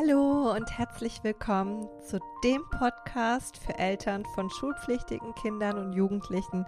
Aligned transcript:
Hallo 0.00 0.54
und 0.54 0.78
herzlich 0.78 1.24
willkommen 1.24 1.88
zu 2.08 2.20
dem 2.44 2.62
Podcast 2.70 3.58
für 3.58 3.76
Eltern 3.80 4.24
von 4.36 4.48
schulpflichtigen 4.48 5.34
Kindern 5.34 5.76
und 5.76 5.92
Jugendlichen, 5.92 6.66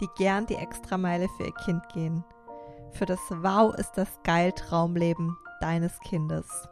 die 0.00 0.08
gern 0.16 0.46
die 0.46 0.56
Extrameile 0.56 1.28
für 1.36 1.44
ihr 1.44 1.54
Kind 1.64 1.88
gehen. 1.90 2.24
Für 2.90 3.06
das 3.06 3.20
Wow 3.30 3.72
ist 3.76 3.92
das 3.92 4.08
geil 4.24 4.50
Traumleben 4.50 5.36
deines 5.60 6.00
Kindes. 6.00 6.68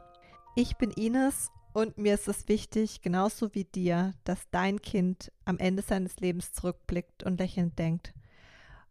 Ich 0.57 0.77
bin 0.79 0.91
Ines 0.91 1.53
und 1.74 1.96
mir 1.96 2.15
ist 2.15 2.27
es 2.27 2.49
wichtig, 2.49 3.03
genauso 3.03 3.54
wie 3.54 3.65
dir, 3.65 4.13
dass 4.24 4.51
dein 4.51 4.83
Kind 4.83 5.31
am 5.45 5.58
Ende 5.58 5.83
seines 5.83 6.17
Lebens 6.19 6.53
zurückblickt 6.53 7.22
und 7.22 7.38
lächelnd 7.38 7.79
denkt, 7.79 8.15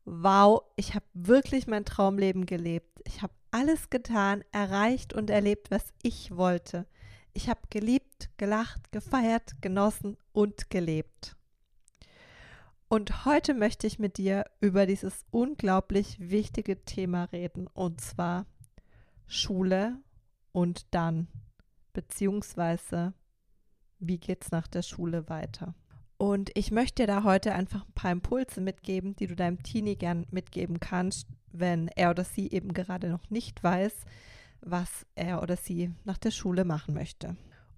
wow, 0.06 0.62
ich 0.78 0.96
habe 0.96 1.06
wirklich 1.14 1.68
mein 1.68 1.84
Traumleben 1.84 2.46
gelebt. 2.46 3.02
Ich 3.06 3.22
habe 3.22 3.34
alles 3.52 3.90
getan, 3.90 4.46
erreicht 4.54 5.14
und 5.14 5.30
erlebt, 5.30 5.70
was 5.70 5.84
ich 6.02 6.38
wollte. 6.38 6.88
Ich 7.40 7.48
habe 7.48 7.62
geliebt, 7.70 8.30
gelacht, 8.36 8.92
gefeiert, 8.92 9.62
genossen 9.62 10.18
und 10.34 10.70
gelebt. 10.70 11.38
Und 12.90 13.24
heute 13.24 13.54
möchte 13.54 13.88
ich 13.88 13.98
mit 13.98 14.18
dir 14.18 14.44
über 14.60 14.86
dieses 14.86 15.24
unglaublich 15.32 16.18
wichtige 16.20 16.84
Thema 16.84 17.24
reden, 17.32 17.68
und 17.68 18.02
zwar 18.02 18.46
Schule 19.26 20.00
und 20.52 20.94
dann, 20.94 21.30
beziehungsweise 21.94 23.14
wie 24.00 24.18
geht's 24.18 24.52
nach 24.52 24.68
der 24.68 24.82
Schule 24.82 25.30
weiter. 25.30 25.76
Und 26.18 26.52
ich 26.56 26.72
möchte 26.72 27.04
dir 27.04 27.08
da 27.08 27.24
heute 27.24 27.54
einfach 27.54 27.86
ein 27.86 27.94
paar 27.94 28.12
Impulse 28.12 28.60
mitgeben, 28.60 29.16
die 29.16 29.28
du 29.28 29.38
deinem 29.38 29.64
Teenie 29.64 29.96
gern 29.96 30.28
mitgeben 30.30 30.82
kannst, 30.82 31.30
wenn 31.54 31.88
er 31.88 32.10
oder 32.10 32.26
sie 32.26 32.52
eben 32.52 32.74
gerade 32.74 33.08
noch 33.08 33.30
nicht 33.30 33.64
weiß, 33.64 33.96
was 34.62 35.06
er 35.16 35.42
oder 35.42 35.56
sie 35.56 35.92
nach 36.04 36.18
der 36.18 36.32
Schule 36.32 36.66
machen 36.66 36.94
möchte. 36.94 37.36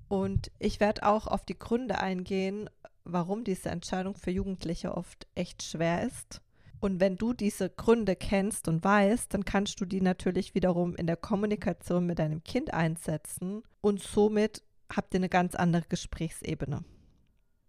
Und 0.08 0.52
ich 0.60 0.80
werde 0.80 1.04
auch 1.04 1.28
auf 1.28 1.46
die 1.46 1.58
Gründe 1.58 2.00
eingehen, 2.00 2.70
warum 3.04 3.44
diese 3.44 3.70
Entscheidung 3.70 4.16
für 4.16 4.32
Jugendliche 4.32 4.96
oft 4.96 5.28
echt 5.36 5.64
schwer 5.64 6.06
ist. 6.06 6.42
Und 6.80 7.00
wenn 7.00 7.16
du 7.16 7.34
diese 7.34 7.70
Gründe 7.70 8.16
kennst 8.16 8.68
und 8.68 8.84
weißt, 8.84 9.34
dann 9.34 9.46
kannst 9.46 9.80
du 9.80 9.86
die 9.86 10.02
natürlich 10.02 10.56
wiederum 10.56 10.96
in 10.96 11.08
der 11.08 11.16
Kommunikation 11.16 12.06
mit 12.08 12.20
deinem 12.20 12.44
Kind 12.44 12.74
einsetzen 12.74 13.62
und 13.82 14.02
somit 14.02 14.64
habt 14.92 15.14
ihr 15.14 15.20
eine 15.20 15.30
ganz 15.30 15.56
andere 15.56 15.84
Gesprächsebene. 15.88 16.84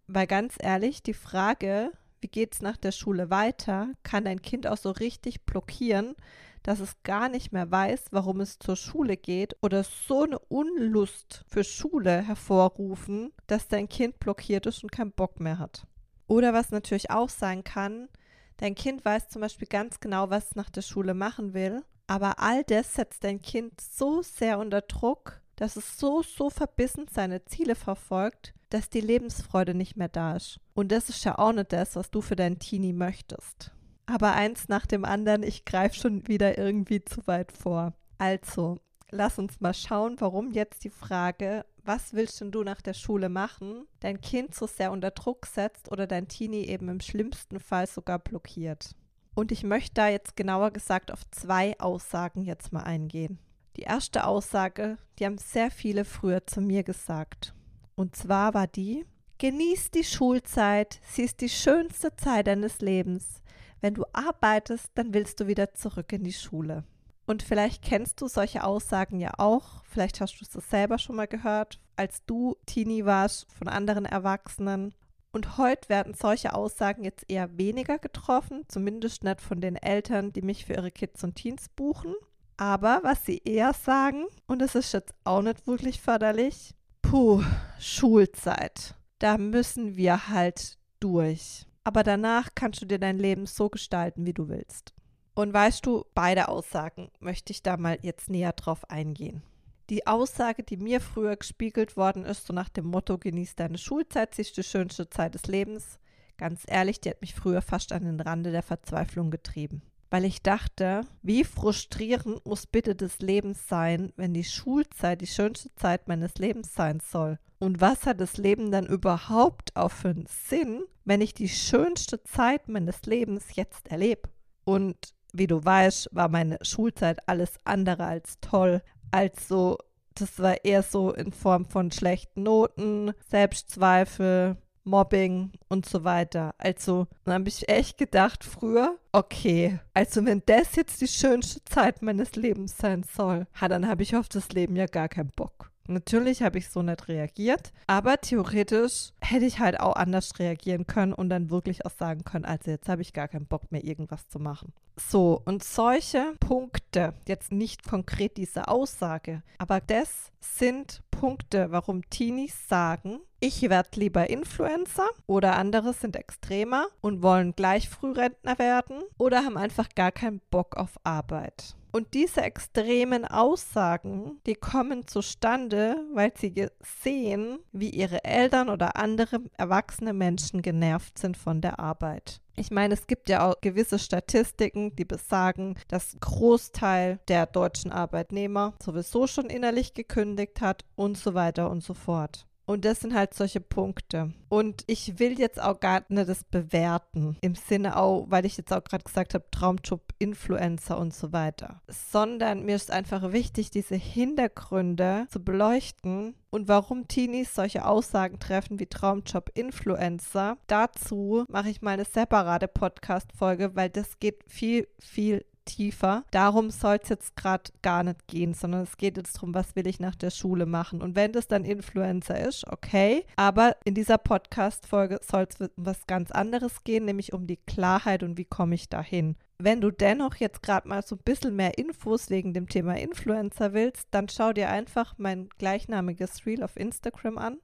Weil 0.07 0.27
ganz 0.27 0.57
ehrlich, 0.59 1.03
die 1.03 1.15
Frage, 1.15 1.93
wie 2.23 2.29
geht 2.29 2.55
es 2.55 2.63
nach 2.63 2.77
der 2.77 2.93
Schule 2.93 3.31
weiter, 3.31 3.93
kann 4.03 4.25
dein 4.25 4.41
Kind 4.43 4.67
auch 4.67 4.79
so 4.79 4.91
richtig 4.91 5.45
blockieren, 5.45 6.15
dass 6.63 6.81
es 6.81 7.03
gar 7.03 7.29
nicht 7.29 7.53
mehr 7.53 7.71
weiß, 7.71 8.07
warum 8.11 8.41
es 8.41 8.59
zur 8.59 8.77
Schule 8.77 9.17
geht 9.17 9.57
oder 9.63 9.85
so 9.85 10.25
eine 10.25 10.39
Unlust 10.39 11.45
für 11.49 11.65
Schule 11.65 12.23
hervorrufen, 12.23 13.33
dass 13.47 13.69
dein 13.69 13.89
Kind 13.89 14.19
blockiert 14.21 14.67
ist 14.67 14.83
und 14.83 14.93
keinen 14.93 15.13
Bock 15.13 15.41
mehr 15.41 15.59
hat. 15.59 15.87
Oder 16.27 16.53
was 16.53 16.71
natürlich 16.71 17.11
auch 17.11 17.29
sein 17.29 17.65
kann, 17.65 18.09
dein 18.57 18.75
Kind 18.75 19.05
weiß 19.05 19.29
zum 19.29 19.43
Beispiel 19.43 19.69
ganz 19.69 20.01
genau, 20.01 20.31
was 20.31 20.47
es 20.47 20.55
nach 20.55 20.71
der 20.71 20.83
Schule 20.83 21.15
machen 21.15 21.53
will, 21.53 21.83
aber 22.07 22.39
all 22.39 22.65
das 22.65 22.95
setzt 22.95 23.25
dein 23.25 23.41
Kind 23.41 23.81
so 23.81 24.23
sehr 24.23 24.59
unter 24.59 24.83
Druck, 24.83 25.41
dass 25.57 25.77
es 25.77 25.99
so, 25.99 26.23
so 26.23 26.51
verbissen 26.51 27.07
seine 27.11 27.45
Ziele 27.45 27.75
verfolgt, 27.75 28.55
dass 28.71 28.89
die 28.89 29.01
Lebensfreude 29.01 29.75
nicht 29.75 29.97
mehr 29.97 30.09
da 30.09 30.37
ist. 30.37 30.59
Und 30.75 30.93
das 30.93 31.09
ist 31.09 31.25
ja 31.25 31.39
auch 31.39 31.53
nicht 31.53 31.73
das, 31.73 31.97
was 31.97 32.11
du 32.11 32.21
für 32.21 32.37
dein 32.37 32.59
Teenie 32.59 32.93
möchtest. 32.93 33.73
Aber 34.07 34.33
eins 34.33 34.69
nach 34.69 34.87
dem 34.87 35.05
anderen, 35.05 35.43
ich 35.43 35.65
greife 35.65 35.97
schon 35.97 36.27
wieder 36.29 36.59
irgendwie 36.59 37.05
zu 37.05 37.27
weit 37.27 37.53
vor. 37.53 37.95
Also, 38.19 38.79
lass 39.11 39.39
uns 39.39 39.61
mal 39.61 39.75
schauen, 39.75 40.17
warum 40.19 40.51
jetzt 40.51 40.85
die 40.85 40.91
Frage, 40.91 41.65
was 41.85 42.13
willst 42.15 42.41
denn 42.41 42.53
du 42.53 42.63
nach 42.63 42.81
der 42.81 42.95
Schule 42.95 43.29
machen, 43.29 43.87
dein 44.01 44.21
Kind 44.21 44.55
so 44.55 44.67
sehr 44.67 44.93
unter 44.93 45.11
Druck 45.11 45.47
setzt 45.47 45.91
oder 45.91 46.07
dein 46.07 46.29
Teenie 46.29 46.67
eben 46.67 46.89
im 46.89 47.01
schlimmsten 47.01 47.61
Fall 47.61 47.87
sogar 47.87 48.19
blockiert. 48.19 48.95
Und 49.35 49.51
ich 49.51 49.65
möchte 49.65 49.95
da 49.95 50.09
jetzt 50.09 50.37
genauer 50.37 50.71
gesagt 50.71 51.11
auf 51.11 51.29
zwei 51.31 51.79
Aussagen 51.81 52.43
jetzt 52.43 52.73
mal 52.73 52.83
eingehen. 52.83 53.39
Die 53.77 53.83
erste 53.83 54.27
Aussage, 54.27 54.99
die 55.19 55.25
haben 55.25 55.39
sehr 55.39 55.71
viele 55.71 56.05
früher 56.05 56.47
zu 56.47 56.61
mir 56.61 56.83
gesagt. 56.83 57.55
Und 57.95 58.15
zwar 58.15 58.53
war 58.53 58.67
die, 58.67 59.07
genieß 59.39 59.91
die 59.91 60.05
Schulzeit, 60.05 61.01
sie 61.09 61.23
ist 61.23 61.41
die 61.41 61.49
schönste 61.49 62.15
Zeit 62.17 62.47
deines 62.47 62.81
Lebens. 62.81 63.42
Wenn 63.83 63.95
du 63.95 64.05
arbeitest, 64.13 64.91
dann 64.95 65.13
willst 65.13 65.41
du 65.41 65.49
wieder 65.49 65.75
zurück 65.75 66.13
in 66.13 66.23
die 66.23 66.33
Schule. 66.33 66.85
Und 67.27 67.43
vielleicht 67.43 67.83
kennst 67.83 68.21
du 68.21 68.29
solche 68.29 68.63
Aussagen 68.63 69.19
ja 69.19 69.33
auch. 69.39 69.83
Vielleicht 69.85 70.21
hast 70.21 70.41
du 70.41 70.45
es 70.45 70.71
selber 70.71 70.99
schon 70.99 71.17
mal 71.17 71.27
gehört, 71.27 71.81
als 71.97 72.25
du 72.25 72.57
Teenie 72.65 73.05
warst 73.05 73.53
von 73.53 73.67
anderen 73.67 74.05
Erwachsenen. 74.05 74.95
Und 75.33 75.59
heute 75.59 75.89
werden 75.89 76.15
solche 76.15 76.55
Aussagen 76.55 77.03
jetzt 77.03 77.29
eher 77.29 77.59
weniger 77.59 77.99
getroffen, 77.99 78.65
zumindest 78.69 79.25
nicht 79.25 79.41
von 79.41 79.61
den 79.61 79.75
Eltern, 79.75 80.33
die 80.33 80.43
mich 80.43 80.65
für 80.65 80.75
ihre 80.75 80.93
Kids 80.93 81.25
und 81.25 81.35
Teens 81.35 81.69
buchen. 81.69 82.15
Aber 82.57 83.01
was 83.03 83.27
sie 83.27 83.43
eher 83.45 83.73
sagen, 83.73 84.27
und 84.47 84.63
es 84.63 84.77
ist 84.77 84.93
jetzt 84.93 85.15
auch 85.25 85.43
nicht 85.43 85.67
wirklich 85.67 86.01
förderlich, 86.01 86.77
puh, 87.01 87.43
Schulzeit. 87.81 88.95
Da 89.19 89.39
müssen 89.39 89.97
wir 89.97 90.29
halt 90.29 90.79
durch 91.01 91.67
aber 91.85 92.03
danach 92.03 92.51
kannst 92.55 92.83
du 92.83 92.87
dir 92.87 92.99
dein 92.99 93.19
Leben 93.19 93.47
so 93.47 93.69
gestalten, 93.69 94.27
wie 94.27 94.35
du 94.35 94.49
willst. 94.49 94.95
Und 95.35 95.53
weißt 95.53 95.85
du, 95.87 96.05
beide 96.15 96.49
Aussagen 96.49 97.11
möchte 97.21 97.53
ich 97.53 97.63
da 97.63 97.77
mal 97.77 97.99
jetzt 98.03 98.29
näher 98.29 98.53
drauf 98.53 98.89
eingehen. 98.91 99.43
Die 99.91 100.07
Aussage, 100.07 100.63
die 100.63 100.77
mir 100.77 101.01
früher 101.01 101.37
gespiegelt 101.37 101.97
worden 101.97 102.25
ist, 102.25 102.47
so 102.47 102.53
nach 102.53 102.69
dem 102.69 102.87
Motto, 102.87 103.19
genieß 103.19 103.57
deine 103.57 103.79
Schulzeit, 103.79 104.35
sie 104.35 104.43
ist 104.43 104.57
die 104.57 104.63
schönste 104.63 105.09
Zeit 105.11 105.35
des 105.35 105.47
Lebens, 105.47 105.99
ganz 106.37 106.65
ehrlich, 106.67 107.01
die 107.01 107.11
hat 107.11 107.21
mich 107.21 107.35
früher 107.35 107.63
fast 107.63 107.93
an 107.93 108.05
den 108.05 108.21
Rande 108.21 108.53
der 108.53 108.63
Verzweiflung 108.63 109.31
getrieben. 109.31 109.83
Weil 110.13 110.27
ich 110.27 110.43
dachte, 110.43 111.07
wie 111.23 111.43
frustrierend 111.43 112.45
muss 112.45 112.67
bitte 112.67 112.95
das 112.95 113.21
Leben 113.21 113.55
sein, 113.55 114.13
wenn 114.17 114.35
die 114.35 114.45
Schulzeit 114.45 115.23
die 115.23 115.27
schönste 115.27 115.75
Zeit 115.75 116.07
meines 116.07 116.35
Lebens 116.35 116.75
sein 116.75 117.01
soll 117.01 117.39
und 117.63 117.81
was 117.81 118.07
hat 118.07 118.21
das 118.21 118.39
Leben 118.39 118.73
dann 118.73 118.87
überhaupt 118.87 119.77
auch 119.77 119.93
für 119.93 120.09
einen 120.09 120.27
Sinn, 120.27 120.83
wenn 121.05 121.21
ich 121.21 121.33
die 121.33 121.49
schönste 121.49 122.21
Zeit 122.25 122.69
meines 122.69 123.03
Lebens 123.07 123.55
jetzt 123.55 123.87
erlebe? 123.87 124.29
Und 124.65 124.97
wie 125.33 125.47
du 125.47 125.65
weißt, 125.65 126.09
war 126.11 126.29
meine 126.29 126.59
Schulzeit 126.63 127.29
alles 127.29 127.61
andere 127.63 128.05
als 128.05 128.41
toll. 128.41 128.83
Also, 129.13 129.79
das 130.17 130.41
war 130.41 130.65
eher 130.65 130.83
so 130.83 131.13
in 131.13 131.33
Form 131.33 131.65
von 131.65 131.93
schlechten 131.93 132.43
Noten, 132.43 133.13
Selbstzweifel, 133.31 134.57
Mobbing 134.85 135.53
und 135.69 135.87
so 135.87 136.05
weiter. 136.05 136.55
Also, 136.59 137.07
dann 137.25 137.35
habe 137.35 137.49
ich 137.49 137.69
echt 137.69 137.99
gedacht 137.99 138.45
früher, 138.45 138.99
okay, 139.13 139.79
also 139.95 140.25
wenn 140.25 140.43
das 140.47 140.77
jetzt 140.77 141.01
die 141.01 141.09
schönste 141.09 141.65
Zeit 141.65 142.03
meines 142.03 142.37
Lebens 142.37 142.77
sein 142.77 143.03
soll, 143.03 143.47
dann 143.61 143.87
habe 143.89 144.03
ich 144.03 144.17
auf 144.17 144.29
das 144.29 144.51
Leben 144.51 144.77
ja 144.77 144.87
gar 144.87 145.09
keinen 145.09 145.33
Bock. 145.35 145.71
Natürlich 145.89 146.45
habe 146.45 146.59
ich 146.59 146.69
so 146.69 146.81
nicht 146.81 147.09
reagiert, 147.09 147.73
aber 147.89 148.21
theoretisch 148.21 149.11
hätte 149.21 149.47
ich 149.47 149.59
halt 149.59 149.81
auch 149.81 149.97
anders 149.97 150.39
reagieren 150.39 150.87
können 150.87 151.13
und 151.13 151.29
dann 151.29 151.51
wirklich 151.51 151.85
auch 151.85 151.91
sagen 151.91 152.23
können, 152.23 152.45
also 152.45 152.71
jetzt 152.71 152.89
habe 152.89 153.03
ich 153.03 153.13
gar 153.13 153.27
keinen 153.27 153.47
Bock 153.47 153.73
mehr, 153.73 153.83
irgendwas 153.83 154.29
zu 154.29 154.39
machen. 154.39 154.73
So, 154.97 155.43
und 155.45 155.65
solche 155.65 156.35
Punkte, 156.39 157.15
jetzt 157.27 157.51
nicht 157.51 157.83
konkret 157.85 158.37
diese 158.37 158.69
Aussage, 158.69 159.43
aber 159.59 159.81
das 159.81 160.31
sind 160.41 161.03
Punkte, 161.23 161.71
warum 161.71 162.11
Teenies 162.11 162.67
sagen, 162.67 163.21
ich 163.39 163.63
werde 163.63 163.91
lieber 163.95 164.29
Influencer 164.29 165.07
oder 165.29 165.57
andere 165.57 165.93
sind 165.93 166.17
extremer 166.17 166.89
und 167.01 167.23
wollen 167.23 167.55
gleich 167.55 167.89
Frührentner 167.89 168.59
werden 168.59 169.05
oder 169.19 169.45
haben 169.45 169.57
einfach 169.57 169.89
gar 169.95 170.11
keinen 170.11 170.41
Bock 170.51 170.77
auf 170.77 170.99
Arbeit. 171.05 171.77
Und 171.93 172.15
diese 172.15 172.41
extremen 172.41 173.25
Aussagen, 173.25 174.41
die 174.47 174.57
kommen 174.57 175.07
zustande, 175.07 175.95
weil 176.13 176.33
sie 176.37 176.67
sehen, 176.81 177.61
wie 177.71 177.91
ihre 177.91 178.25
Eltern 178.25 178.69
oder 178.69 178.97
andere 178.97 179.43
erwachsene 179.57 180.15
Menschen 180.15 180.61
genervt 180.61 181.21
sind 181.21 181.37
von 181.37 181.61
der 181.61 181.79
Arbeit. 181.79 182.42
Ich 182.55 182.71
meine, 182.71 182.95
es 182.95 183.07
gibt 183.07 183.29
ja 183.31 183.49
auch 183.49 183.61
gewisse 183.61 183.99
Statistiken, 183.99 184.95
die 184.95 185.07
besagen, 185.07 185.77
dass 185.89 186.17
Großteil 186.21 187.19
der 187.29 187.47
deutschen 187.47 187.93
Arbeitnehmer 187.93 188.75
sowieso 188.83 189.27
schon 189.27 189.49
innerlich 189.49 189.95
gekündigt 189.95 190.61
hat 190.61 190.85
und 190.95 191.17
so 191.17 191.35
weiter 191.35 191.71
und 191.71 191.83
so 191.83 191.95
fort. 191.95 192.47
Und 192.73 192.87
das 192.87 193.01
sind 193.01 193.13
halt 193.13 193.35
solche 193.35 193.61
Punkte. 193.61 194.33
Und 194.49 194.85
ich 194.87 195.19
will 195.19 195.39
jetzt 195.39 195.61
auch 195.61 195.79
gar 195.79 196.05
nicht 196.09 196.27
das 196.27 196.43
bewerten, 196.43 197.37
im 197.43 197.55
Sinne 197.55 197.99
auch, 197.99 198.25
weil 198.31 198.47
ich 198.47 198.57
jetzt 198.57 198.73
auch 198.73 198.83
gerade 198.83 199.05
gesagt 199.05 199.35
habe, 199.35 199.45
Traumjob, 199.51 200.01
Influencer 200.19 200.97
und 200.97 201.13
so 201.13 201.35
weiter. 201.35 201.83
Sondern 201.89 202.65
mir 202.65 202.77
ist 202.77 202.91
einfach 202.91 203.33
wichtig, 203.33 203.71
diese 203.73 203.97
Hintergründe 203.97 205.27
zu 205.29 205.45
beleuchten 205.45 206.35
und 206.49 206.67
warum 206.67 207.09
Teenies 207.09 207.55
solche 207.55 207.85
Aussagen 207.85 208.39
treffen 208.39 208.81
wie 208.81 208.87
Traumjob, 208.87 209.51
Influencer. 209.53 210.57
Dazu 210.67 211.45
mache 211.49 211.69
ich 211.69 211.83
mal 211.83 211.91
eine 211.91 212.07
separate 212.07 212.69
Podcast-Folge, 212.69 213.77
weil 213.77 213.91
das 213.91 214.19
geht 214.19 214.45
viel, 214.49 214.89
viel 214.99 215.45
tiefer. 215.65 216.25
Darum 216.31 216.71
soll 216.71 216.99
es 217.03 217.09
jetzt 217.09 217.37
gerade 217.37 217.73
gar 217.83 218.03
nicht 218.03 218.27
gehen, 218.27 218.55
sondern 218.55 218.83
es 218.83 218.97
geht 218.97 219.17
jetzt 219.17 219.37
darum, 219.37 219.55
was 219.55 219.77
will 219.77 219.87
ich 219.87 220.01
nach 220.01 220.15
der 220.15 220.31
Schule 220.31 220.67
machen. 220.67 221.03
Und 221.03 221.17
wenn 221.17 221.33
das 221.33 221.49
dann 221.49 221.65
Influencer 221.65 222.39
ist, 222.39 222.67
okay. 222.69 223.25
Aber 223.37 223.77
in 223.85 223.95
dieser 223.95 224.19
Podcast-Folge 224.19 225.21
soll 225.23 225.47
es 225.49 225.61
um 225.61 225.69
was 225.77 226.07
ganz 226.07 226.31
anderes 226.31 226.85
gehen, 226.85 227.05
nämlich 227.05 227.33
um 227.33 227.47
die 227.47 227.57
Klarheit 227.59 228.23
und 228.23 228.39
wie 228.39 228.45
komme 228.45 228.75
ich 228.75 228.89
dahin. 228.89 229.37
Wenn 229.59 229.81
du 229.81 229.91
dennoch 229.91 230.37
jetzt 230.37 230.63
gerade 230.63 230.89
mal 230.89 231.03
so 231.03 231.15
ein 231.15 231.23
bisschen 231.25 231.55
mehr 231.55 231.79
Infos 231.79 232.31
wegen 232.31 232.53
dem 232.53 232.69
Thema 232.69 232.99
Influencer 232.99 233.73
willst, 233.73 234.09
dann 234.11 234.29
schau 234.29 234.53
dir 234.53 234.69
einfach 234.71 235.15
mein 235.19 235.49
gleichnamiges 235.59 236.47
Reel 236.47 236.65
auf 236.65 236.77
Instagram 236.77 237.39
an. 237.39 237.59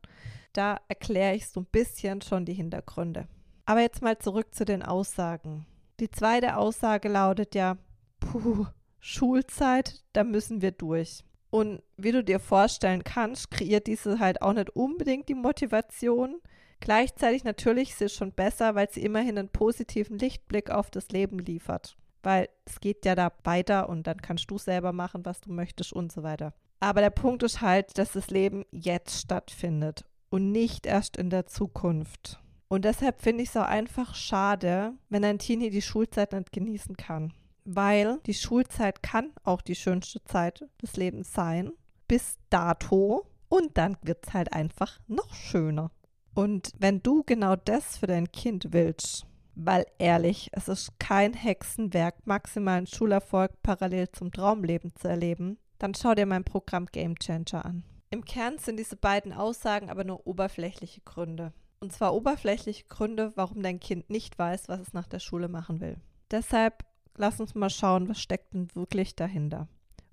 Da 0.53 0.81
erkläre 0.89 1.35
ich 1.35 1.49
so 1.49 1.61
ein 1.61 1.67
bisschen 1.71 2.23
schon 2.23 2.45
die 2.45 2.55
Hintergründe. 2.55 3.27
Aber 3.67 3.81
jetzt 3.81 4.01
mal 4.01 4.19
zurück 4.19 4.55
zu 4.55 4.65
den 4.65 4.83
Aussagen. 4.83 5.67
Die 6.01 6.11
zweite 6.11 6.57
Aussage 6.57 7.09
lautet 7.09 7.57
ja, 7.57 7.77
puh, 8.21 8.67
Schulzeit, 9.01 10.03
da 10.13 10.25
müssen 10.25 10.63
wir 10.63 10.73
durch. 10.73 11.25
Und 11.51 11.83
wie 11.97 12.13
du 12.13 12.23
dir 12.23 12.41
vorstellen 12.41 13.05
kannst, 13.05 13.51
kreiert 13.51 13.87
diese 13.87 14.19
halt 14.19 14.43
auch 14.43 14.53
nicht 14.53 14.71
unbedingt 14.71 15.29
die 15.29 15.35
Motivation. 15.35 16.41
Gleichzeitig 16.81 17.45
natürlich 17.45 17.91
ist 17.91 18.03
es 18.03 18.15
schon 18.15 18.33
besser, 18.33 18.75
weil 18.75 18.91
sie 18.91 19.03
immerhin 19.03 19.39
einen 19.39 19.49
positiven 19.49 20.19
Lichtblick 20.19 20.71
auf 20.71 20.91
das 20.91 21.09
Leben 21.09 21.39
liefert. 21.39 21.97
Weil 22.23 22.49
es 22.67 22.81
geht 22.81 23.05
ja 23.07 23.15
da 23.15 23.33
weiter 23.45 23.89
und 23.89 24.07
dann 24.07 24.21
kannst 24.21 24.51
du 24.51 24.59
selber 24.59 24.93
machen, 24.93 25.25
was 25.25 25.41
du 25.41 25.53
möchtest 25.53 25.93
und 25.93 26.13
so 26.13 26.23
weiter. 26.23 26.53
Aber 26.81 27.01
der 27.01 27.11
Punkt 27.11 27.43
ist 27.43 27.61
halt, 27.61 27.97
dass 27.99 28.13
das 28.13 28.31
Leben 28.31 28.65
jetzt 28.71 29.21
stattfindet 29.21 30.05
und 30.31 30.53
nicht 30.53 30.87
erst 30.87 31.17
in 31.17 31.31
der 31.31 31.47
Zukunft. 31.47 32.41
Und 32.69 32.85
deshalb 32.85 33.23
finde 33.23 33.43
ich 33.43 33.49
es 33.49 33.57
auch 33.57 33.67
einfach 33.67 34.15
schade, 34.15 34.93
wenn 35.09 35.25
ein 35.25 35.39
Teenie 35.39 35.71
die 35.71 35.83
Schulzeit 35.83 36.33
nicht 36.33 36.53
genießen 36.53 36.97
kann. 36.97 37.33
Weil 37.71 38.19
die 38.25 38.33
Schulzeit 38.33 39.03
kann 39.03 39.31
auch 39.45 39.61
die 39.61 39.75
schönste 39.75 40.25
Zeit 40.25 40.65
des 40.81 40.97
Lebens 40.97 41.35
sein, 41.35 41.73
bis 42.07 42.39
dato. 42.49 43.27
Und 43.51 43.77
dann 43.77 43.99
wird 44.01 44.27
es 44.27 44.33
halt 44.33 44.55
einfach 44.55 44.99
noch 45.07 45.35
schöner. 45.35 45.91
Und 46.35 46.73
wenn 46.79 47.03
du 47.03 47.25
genau 47.25 47.57
das 47.57 47.99
für 47.99 48.07
dein 48.07 48.33
Kind 48.33 48.73
willst, 48.73 49.27
weil 49.55 49.85
ehrlich, 49.99 50.49
es 50.53 50.69
ist 50.69 50.99
kein 50.99 51.35
Hexenwerk, 51.35 52.27
maximalen 52.27 52.87
Schulerfolg 52.87 53.53
parallel 53.63 54.09
zum 54.13 54.33
Traumleben 54.33 54.95
zu 54.95 55.07
erleben, 55.07 55.59
dann 55.79 55.95
schau 55.95 56.15
dir 56.15 56.25
mein 56.25 56.45
Programm 56.45 56.87
Game 56.87 57.19
Changer 57.19 57.67
an. 57.67 57.85
Im 58.09 58.25
Kern 58.25 58.57
sind 58.57 58.79
diese 58.79 58.97
beiden 58.97 59.35
Aussagen 59.35 59.91
aber 59.91 60.05
nur 60.05 60.27
oberflächliche 60.27 61.03
Gründe. 61.03 61.53
Und 61.81 61.93
zwar 61.93 62.15
oberflächliche 62.15 62.85
Gründe, 62.85 63.33
warum 63.35 63.63
dein 63.63 63.79
Kind 63.79 64.09
nicht 64.09 64.39
weiß, 64.39 64.69
was 64.69 64.81
es 64.81 64.93
nach 64.95 65.07
der 65.07 65.21
Schule 65.21 65.49
machen 65.49 65.81
will. 65.81 65.99
Deshalb 66.31 66.85
lass 67.19 67.41
uns 67.41 67.55
mal 67.55 67.71
schauen, 67.71 68.09
was 68.09 68.21
steckt 68.21 68.55
denn 68.55 68.69
wirklich 68.75 69.15
dahinter. 69.15 69.69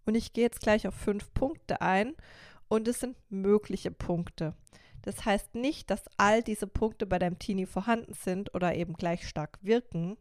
Und 0.06 0.16
ich 0.16 0.34
gehe 0.34 0.44
jetzt 0.44 0.62
gleich 0.62 0.88
auf 0.88 0.94
fünf 0.94 1.34
Punkte 1.34 1.82
ein 1.82 2.14
und 2.68 2.88
es 2.88 3.00
sind 3.00 3.18
mögliche 3.30 3.92
Punkte. 3.92 4.54
Das 5.02 5.24
heißt 5.24 5.56
nicht, 5.56 5.90
dass 5.90 6.04
all 6.18 6.42
diese 6.42 6.68
Punkte 6.68 7.06
bei 7.06 7.20
deinem 7.20 7.40
Teenie 7.40 7.68
vorhanden 7.68 8.14
sind 8.14 8.54
oder 8.56 8.76
eben 8.76 8.94
gleich 8.94 9.28
stark 9.28 9.60
wirken. 9.62 10.18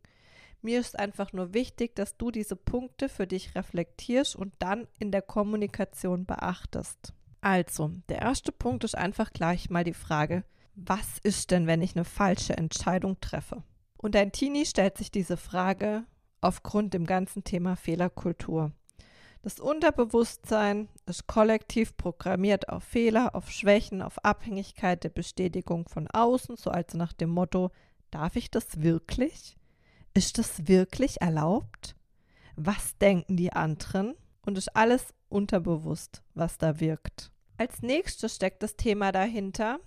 Mir 0.60 0.80
ist 0.80 0.98
einfach 0.98 1.32
nur 1.32 1.54
wichtig, 1.54 1.94
dass 1.96 2.16
du 2.16 2.30
diese 2.30 2.56
Punkte 2.56 3.08
für 3.08 3.26
dich 3.26 3.54
reflektierst 3.54 4.36
und 4.36 4.54
dann 4.58 4.86
in 4.98 5.10
der 5.10 5.22
Kommunikation 5.22 6.26
beachtest. 6.26 7.14
Also, 7.40 7.90
der 8.08 8.22
erste 8.22 8.52
Punkt 8.52 8.84
ist 8.84 8.96
einfach 8.96 9.32
gleich 9.32 9.68
mal 9.68 9.84
die 9.84 9.94
Frage, 9.94 10.44
was 10.74 11.18
ist 11.22 11.50
denn, 11.50 11.66
wenn 11.66 11.82
ich 11.82 11.94
eine 11.94 12.04
falsche 12.04 12.56
Entscheidung 12.56 13.20
treffe? 13.20 13.62
Und 13.96 14.16
ein 14.16 14.32
Teenie 14.32 14.66
stellt 14.66 14.98
sich 14.98 15.10
diese 15.10 15.36
Frage 15.36 16.04
aufgrund 16.44 16.94
dem 16.94 17.06
ganzen 17.06 17.42
Thema 17.42 17.76
Fehlerkultur. 17.76 18.72
Das 19.42 19.60
Unterbewusstsein 19.60 20.88
ist 21.06 21.26
kollektiv 21.26 21.96
programmiert 21.96 22.68
auf 22.68 22.82
Fehler, 22.84 23.34
auf 23.34 23.50
Schwächen, 23.50 24.00
auf 24.00 24.24
Abhängigkeit 24.24 25.04
der 25.04 25.10
Bestätigung 25.10 25.88
von 25.88 26.08
außen, 26.08 26.56
so 26.56 26.70
also 26.70 26.96
nach 26.96 27.12
dem 27.12 27.30
Motto, 27.30 27.70
darf 28.10 28.36
ich 28.36 28.50
das 28.50 28.80
wirklich? 28.80 29.56
Ist 30.14 30.38
das 30.38 30.66
wirklich 30.68 31.20
erlaubt? 31.20 31.96
Was 32.56 32.96
denken 32.98 33.36
die 33.36 33.52
anderen? 33.52 34.14
Und 34.46 34.58
ist 34.58 34.76
alles 34.76 35.14
unterbewusst, 35.28 36.22
was 36.34 36.58
da 36.58 36.78
wirkt. 36.80 37.30
Als 37.56 37.82
nächstes 37.82 38.36
steckt 38.36 38.62
das 38.62 38.76
Thema 38.76 39.10
dahinter, 39.12 39.78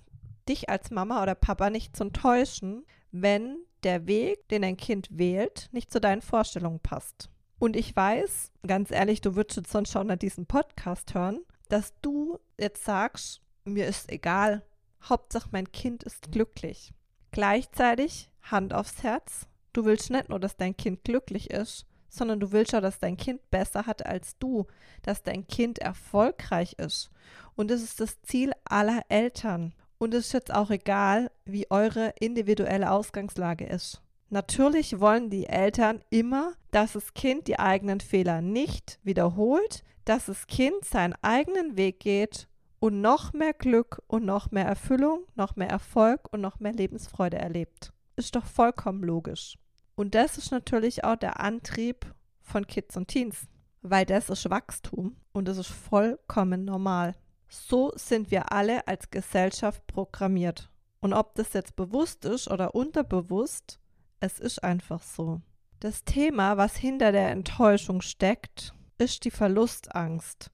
dich 0.49 0.69
als 0.69 0.89
Mama 0.89 1.21
oder 1.21 1.35
Papa 1.35 1.69
nicht 1.69 1.95
zu 1.95 2.05
enttäuschen, 2.05 2.85
wenn 3.11 3.57
der 3.83 4.07
Weg, 4.07 4.47
den 4.49 4.63
ein 4.63 4.77
Kind 4.77 5.07
wählt, 5.11 5.69
nicht 5.71 5.91
zu 5.91 5.99
deinen 5.99 6.21
Vorstellungen 6.21 6.79
passt. 6.79 7.29
Und 7.59 7.75
ich 7.75 7.95
weiß, 7.95 8.51
ganz 8.65 8.91
ehrlich, 8.91 9.21
du 9.21 9.35
würdest 9.35 9.67
sonst 9.67 9.91
schon 9.91 10.11
an 10.11 10.19
diesem 10.19 10.45
Podcast 10.45 11.13
hören, 11.13 11.39
dass 11.69 11.93
du 12.01 12.39
jetzt 12.57 12.83
sagst, 12.83 13.41
mir 13.65 13.87
ist 13.87 14.11
egal, 14.11 14.63
Hauptsache 15.03 15.49
mein 15.51 15.71
Kind 15.71 16.03
ist 16.03 16.31
glücklich. 16.31 16.93
Gleichzeitig, 17.31 18.29
Hand 18.43 18.73
aufs 18.73 19.03
Herz, 19.03 19.47
du 19.73 19.85
willst 19.85 20.09
nicht 20.09 20.29
nur, 20.29 20.39
dass 20.39 20.55
dein 20.55 20.77
Kind 20.77 21.03
glücklich 21.03 21.49
ist, 21.49 21.85
sondern 22.09 22.39
du 22.39 22.51
willst 22.51 22.73
auch, 22.73 22.81
dass 22.81 22.99
dein 22.99 23.17
Kind 23.17 23.49
besser 23.51 23.85
hat 23.85 24.05
als 24.05 24.37
du, 24.37 24.65
dass 25.01 25.23
dein 25.23 25.47
Kind 25.47 25.79
erfolgreich 25.79 26.73
ist. 26.73 27.09
Und 27.55 27.69
das 27.69 27.81
ist 27.81 27.99
das 27.99 28.21
Ziel 28.21 28.53
aller 28.65 29.01
Eltern. 29.09 29.73
Und 29.97 30.13
es 30.13 30.27
ist 30.27 30.33
jetzt 30.33 30.53
auch 30.53 30.69
egal, 30.69 31.31
wie 31.45 31.69
eure 31.71 32.13
individuelle 32.19 32.91
Ausgangslage 32.91 33.65
ist. 33.65 34.01
Natürlich 34.29 34.99
wollen 34.99 35.29
die 35.29 35.47
Eltern 35.47 36.03
immer, 36.09 36.53
dass 36.71 36.93
das 36.93 37.13
Kind 37.13 37.47
die 37.47 37.59
eigenen 37.59 38.01
Fehler 38.01 38.41
nicht 38.41 38.99
wiederholt, 39.03 39.83
dass 40.05 40.25
das 40.25 40.47
Kind 40.47 40.83
seinen 40.83 41.15
eigenen 41.21 41.77
Weg 41.77 42.01
geht 42.01 42.47
und 42.79 43.01
noch 43.01 43.33
mehr 43.33 43.53
Glück 43.53 44.01
und 44.07 44.25
noch 44.25 44.51
mehr 44.51 44.65
Erfüllung, 44.65 45.25
noch 45.35 45.55
mehr 45.55 45.69
Erfolg 45.69 46.31
und 46.31 46.41
noch 46.41 46.59
mehr 46.59 46.73
Lebensfreude 46.73 47.37
erlebt. 47.37 47.93
Ist 48.15 48.35
doch 48.35 48.45
vollkommen 48.45 49.03
logisch. 49.03 49.57
Und 49.95 50.13
das 50.13 50.37
ist 50.37 50.51
natürlich 50.51 51.03
auch 51.03 51.15
der 51.15 51.39
Antrieb 51.39 52.05
von 52.41 52.67
Kids 52.67 52.97
und 52.97 53.07
Teens, 53.07 53.47
weil 53.81 54.05
das 54.05 54.29
ist 54.29 54.49
Wachstum 54.49 55.15
und 55.31 55.47
das 55.47 55.57
ist 55.57 55.71
vollkommen 55.71 56.65
normal. 56.65 57.15
So 57.47 57.91
sind 57.95 58.31
wir 58.31 58.51
alle 58.51 58.87
als 58.87 59.09
Gesellschaft 59.09 59.85
programmiert. 59.87 60.69
Und 60.99 61.13
ob 61.13 61.35
das 61.35 61.53
jetzt 61.53 61.75
bewusst 61.75 62.25
ist 62.25 62.49
oder 62.49 62.75
unterbewusst, 62.75 63.79
es 64.19 64.39
ist 64.39 64.63
einfach 64.63 65.01
so. 65.01 65.41
Das 65.79 66.03
Thema, 66.03 66.57
was 66.57 66.75
hinter 66.75 67.11
der 67.11 67.29
Enttäuschung 67.29 68.01
steckt, 68.01 68.73
ist 68.97 69.25
die 69.25 69.31
Verlustangst. 69.31 70.51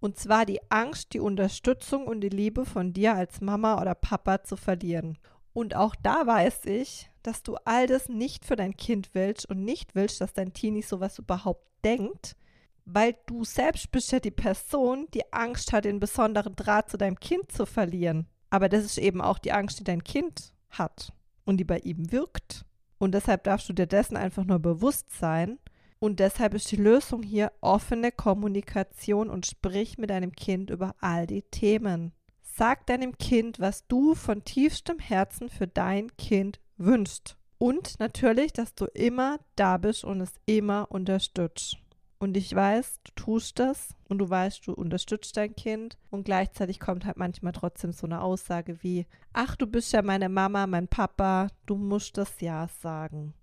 Und 0.00 0.18
zwar 0.18 0.46
die 0.46 0.60
Angst, 0.70 1.12
die 1.12 1.20
Unterstützung 1.20 2.06
und 2.06 2.20
die 2.20 2.30
Liebe 2.30 2.64
von 2.64 2.92
dir 2.92 3.14
als 3.14 3.40
Mama 3.40 3.80
oder 3.80 3.94
Papa 3.94 4.42
zu 4.42 4.56
verlieren. 4.56 5.18
Und 5.52 5.76
auch 5.76 5.94
da 5.94 6.26
weiß 6.26 6.64
ich, 6.66 7.10
dass 7.22 7.42
du 7.42 7.56
all 7.64 7.86
das 7.86 8.08
nicht 8.08 8.44
für 8.44 8.56
dein 8.56 8.76
Kind 8.76 9.10
willst 9.14 9.48
und 9.48 9.64
nicht 9.64 9.94
willst, 9.94 10.20
dass 10.20 10.32
dein 10.32 10.52
Teenie 10.52 10.82
sowas 10.82 11.18
überhaupt 11.18 11.66
denkt, 11.84 12.36
weil 12.84 13.16
du 13.26 13.44
selbst 13.44 13.90
bist 13.90 14.12
ja 14.12 14.20
die 14.20 14.30
Person, 14.30 15.08
die 15.14 15.32
Angst 15.32 15.72
hat, 15.72 15.84
den 15.84 16.00
besonderen 16.00 16.56
Draht 16.56 16.90
zu 16.90 16.98
deinem 16.98 17.18
Kind 17.18 17.50
zu 17.50 17.66
verlieren. 17.66 18.26
Aber 18.50 18.68
das 18.68 18.84
ist 18.84 18.98
eben 18.98 19.20
auch 19.20 19.38
die 19.38 19.52
Angst, 19.52 19.80
die 19.80 19.84
dein 19.84 20.04
Kind 20.04 20.52
hat 20.70 21.12
und 21.44 21.56
die 21.56 21.64
bei 21.64 21.78
ihm 21.78 22.12
wirkt. 22.12 22.64
Und 22.98 23.12
deshalb 23.12 23.44
darfst 23.44 23.68
du 23.68 23.72
dir 23.72 23.86
dessen 23.86 24.16
einfach 24.16 24.44
nur 24.44 24.58
bewusst 24.58 25.12
sein. 25.18 25.58
Und 25.98 26.20
deshalb 26.20 26.54
ist 26.54 26.70
die 26.70 26.76
Lösung 26.76 27.22
hier 27.22 27.52
offene 27.60 28.12
Kommunikation 28.12 29.30
und 29.30 29.46
sprich 29.46 29.98
mit 29.98 30.10
deinem 30.10 30.32
Kind 30.32 30.70
über 30.70 30.94
all 31.00 31.26
die 31.26 31.42
Themen. 31.42 32.12
Sag 32.42 32.86
deinem 32.86 33.18
Kind, 33.18 33.58
was 33.58 33.86
du 33.88 34.14
von 34.14 34.44
tiefstem 34.44 34.98
Herzen 34.98 35.48
für 35.48 35.66
dein 35.66 36.16
Kind 36.16 36.60
wünschst. 36.76 37.36
Und 37.58 37.98
natürlich, 37.98 38.52
dass 38.52 38.74
du 38.74 38.84
immer 38.86 39.38
da 39.56 39.78
bist 39.78 40.04
und 40.04 40.20
es 40.20 40.32
immer 40.46 40.90
unterstützt. 40.90 41.78
Und 42.24 42.38
ich 42.38 42.54
weiß, 42.54 43.00
du 43.04 43.10
tust 43.16 43.58
das 43.58 43.94
und 44.08 44.16
du 44.16 44.30
weißt, 44.30 44.66
du 44.66 44.72
unterstützt 44.72 45.36
dein 45.36 45.54
Kind 45.54 45.98
und 46.08 46.24
gleichzeitig 46.24 46.80
kommt 46.80 47.04
halt 47.04 47.18
manchmal 47.18 47.52
trotzdem 47.52 47.92
so 47.92 48.06
eine 48.06 48.22
Aussage 48.22 48.82
wie, 48.82 49.04
ach, 49.34 49.56
du 49.56 49.66
bist 49.66 49.92
ja 49.92 50.00
meine 50.00 50.30
Mama, 50.30 50.66
mein 50.66 50.88
Papa, 50.88 51.48
du 51.66 51.76
musst 51.76 52.16
das 52.16 52.40
Ja 52.40 52.66
sagen. 52.80 53.34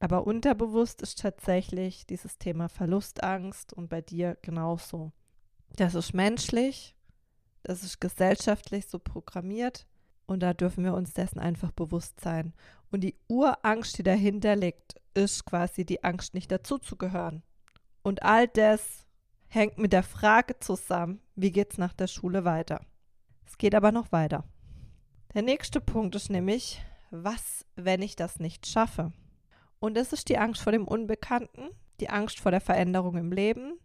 Aber 0.00 0.26
unterbewusst 0.26 1.00
ist 1.00 1.20
tatsächlich 1.20 2.06
dieses 2.06 2.38
Thema 2.38 2.68
Verlustangst 2.68 3.72
und 3.72 3.88
bei 3.88 4.00
dir 4.00 4.36
genauso. 4.42 5.12
Das 5.76 5.94
ist 5.94 6.12
menschlich, 6.12 6.96
das 7.62 7.84
ist 7.84 8.00
gesellschaftlich 8.00 8.88
so 8.88 8.98
programmiert 8.98 9.86
und 10.26 10.40
da 10.40 10.54
dürfen 10.54 10.82
wir 10.82 10.94
uns 10.94 11.12
dessen 11.12 11.38
einfach 11.38 11.70
bewusst 11.70 12.20
sein. 12.20 12.52
Und 12.90 13.02
die 13.02 13.14
Urangst, 13.28 13.96
die 13.96 14.02
dahinter 14.02 14.56
liegt, 14.56 14.96
ist 15.14 15.44
quasi 15.44 15.84
die 15.84 16.02
Angst, 16.02 16.34
nicht 16.34 16.50
dazuzugehören. 16.50 17.44
Und 18.02 18.22
all 18.22 18.48
das 18.48 19.06
hängt 19.48 19.78
mit 19.78 19.92
der 19.92 20.02
Frage 20.02 20.58
zusammen, 20.60 21.20
wie 21.34 21.50
geht 21.50 21.72
es 21.72 21.78
nach 21.78 21.92
der 21.92 22.06
Schule 22.06 22.44
weiter? 22.44 22.80
Es 23.46 23.58
geht 23.58 23.74
aber 23.74 23.92
noch 23.92 24.12
weiter. 24.12 24.44
Der 25.34 25.42
nächste 25.42 25.80
Punkt 25.80 26.14
ist 26.14 26.30
nämlich, 26.30 26.82
was, 27.10 27.64
wenn 27.76 28.02
ich 28.02 28.16
das 28.16 28.38
nicht 28.38 28.66
schaffe? 28.66 29.12
Und 29.78 29.96
das 29.96 30.12
ist 30.12 30.28
die 30.28 30.38
Angst 30.38 30.62
vor 30.62 30.72
dem 30.72 30.86
Unbekannten, 30.86 31.70
die 32.00 32.10
Angst 32.10 32.40
vor 32.40 32.50
der 32.50 32.60
Veränderung 32.60 33.16
im 33.16 33.32
Leben, 33.32 33.78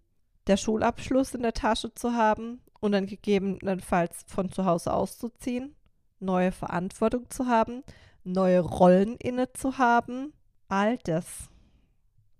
der 0.47 0.57
Schulabschluss 0.57 1.33
in 1.33 1.41
der 1.41 1.53
Tasche 1.53 1.93
zu 1.93 2.13
haben 2.13 2.61
und 2.79 2.91
dann 2.91 3.05
gegebenenfalls 3.05 4.23
von 4.27 4.51
zu 4.51 4.65
Hause 4.65 4.93
auszuziehen, 4.93 5.75
neue 6.19 6.51
Verantwortung 6.51 7.29
zu 7.29 7.47
haben, 7.47 7.83
neue 8.23 8.59
Rollen 8.59 9.15
inne 9.17 9.53
zu 9.53 9.77
haben, 9.77 10.33
all 10.67 10.97
das. 10.99 11.49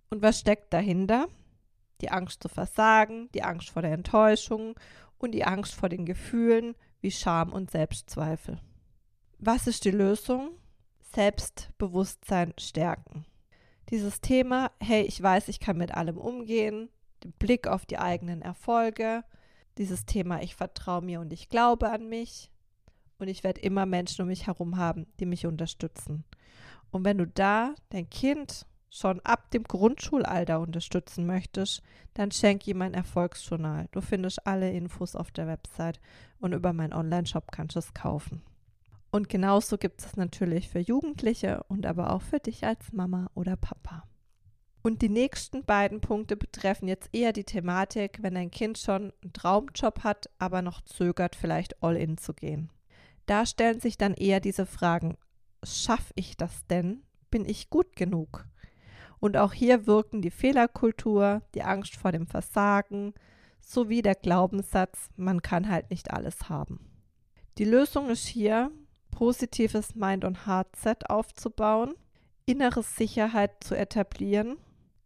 Und 0.10 0.22
was 0.22 0.40
steckt 0.40 0.74
dahinter? 0.74 1.28
Die 2.02 2.12
Angst 2.12 2.44
zu 2.44 2.50
versagen, 2.50 3.30
die 3.34 3.44
Angst 3.44 3.70
vor 3.70 3.82
der 3.82 3.94
Enttäuschung 3.94 4.76
und 5.18 5.32
die 5.32 5.46
Angst 5.46 5.74
vor 5.74 5.90
den 5.90 6.06
Gefühlen 6.06 6.76
wie 7.02 7.12
Scham 7.12 7.52
und 7.52 7.72
Selbstzweifel. 7.72 8.60
Was 9.40 9.68
ist 9.68 9.86
die 9.86 9.92
Lösung? 9.92 10.52
Selbstbewusstsein 11.14 12.54
stärken. 12.58 13.26
Dieses 13.90 14.22
Thema, 14.22 14.72
hey, 14.80 15.04
ich 15.04 15.22
weiß, 15.22 15.50
ich 15.50 15.60
kann 15.60 15.78
mit 15.78 15.94
allem 15.94 16.18
umgehen, 16.18 16.90
den 17.24 17.34
Blick 17.34 17.68
auf 17.68 17.86
die 17.86 18.00
eigenen 18.00 18.42
Erfolge, 18.42 19.24
dieses 19.78 20.06
Thema, 20.06 20.42
ich 20.42 20.56
vertraue 20.56 21.02
mir 21.02 21.20
und 21.20 21.34
ich 21.34 21.50
glaube 21.50 21.90
an 21.90 22.08
mich 22.08 22.50
und 23.20 23.28
ich 23.28 23.44
werde 23.44 23.62
immer 23.62 23.86
Menschen 23.86 24.22
um 24.24 24.28
mich 24.28 24.48
herum 24.48 24.78
haben, 24.78 25.08
die 25.20 25.26
mich 25.26 25.46
unterstützen. 25.46 26.24
Und 26.92 27.06
wenn 27.06 27.18
du 27.18 27.28
da 27.28 27.74
dein 27.90 28.10
Kind 28.10 28.66
schon 28.94 29.20
ab 29.22 29.50
dem 29.50 29.64
Grundschulalter 29.64 30.60
unterstützen 30.60 31.26
möchtest, 31.26 31.82
dann 32.14 32.32
schenk 32.32 32.68
ihm 32.68 32.82
ein 32.84 32.94
Erfolgsjournal. 32.94 33.88
Du 33.92 34.02
findest 34.02 34.46
alle 34.46 34.72
Infos 34.72 35.16
auf 35.16 35.32
der 35.32 35.48
Website 35.48 36.00
und 36.40 36.54
über 36.54 36.74
meinen 36.74 36.94
Online-Shop 36.94 37.52
kannst 37.52 37.76
du 37.76 37.80
es 37.80 37.94
kaufen. 37.96 38.44
Und 39.10 39.30
genauso 39.30 39.78
gibt 39.78 40.02
es 40.02 40.16
natürlich 40.16 40.70
für 40.70 40.80
Jugendliche 40.80 41.64
und 41.68 41.88
aber 41.88 42.14
auch 42.14 42.22
für 42.22 42.40
dich 42.40 42.66
als 42.66 42.94
Mama 42.94 43.32
oder 43.34 43.56
Papa. 43.56 44.04
Und 44.84 45.02
die 45.02 45.10
nächsten 45.10 45.64
beiden 45.64 46.00
Punkte 46.00 46.36
betreffen 46.36 46.88
jetzt 46.88 47.10
eher 47.14 47.34
die 47.34 47.46
Thematik, 47.46 48.20
wenn 48.22 48.36
dein 48.36 48.52
Kind 48.52 48.78
schon 48.78 49.12
einen 49.24 49.34
Traumjob 49.34 50.04
hat, 50.04 50.30
aber 50.38 50.62
noch 50.62 50.82
zögert, 50.82 51.36
vielleicht 51.36 51.82
all 51.82 51.96
in 51.96 52.18
zu 52.18 52.34
gehen. 52.34 52.70
Da 53.26 53.46
stellen 53.46 53.80
sich 53.80 53.98
dann 53.98 54.14
eher 54.14 54.40
diese 54.40 54.66
Fragen, 54.66 55.18
schaffe 55.64 56.14
ich 56.16 56.38
das 56.38 56.68
denn? 56.68 57.02
Bin 57.32 57.46
ich 57.46 57.70
gut 57.70 57.96
genug? 57.96 58.46
Und 59.24 59.38
auch 59.38 59.54
hier 59.54 59.88
wirken 59.88 60.22
die 60.22 60.32
Fehlerkultur, 60.32 61.44
die 61.56 61.64
Angst 61.64 61.96
vor 61.96 62.12
dem 62.12 62.28
Versagen 62.28 63.14
sowie 63.62 64.02
der 64.02 64.16
Glaubenssatz, 64.16 65.12
man 65.16 65.42
kann 65.42 65.70
halt 65.70 65.90
nicht 65.92 66.12
alles 66.12 66.50
haben. 66.50 66.92
Die 67.58 67.64
Lösung 67.64 68.10
ist 68.10 68.28
hier, 68.28 68.70
positives 69.12 69.96
Mind- 69.96 70.26
und 70.26 70.46
Heart-Set 70.46 71.10
aufzubauen, 71.10 71.94
innere 72.46 72.84
Sicherheit 72.84 73.64
zu 73.64 73.78
etablieren 73.78 74.58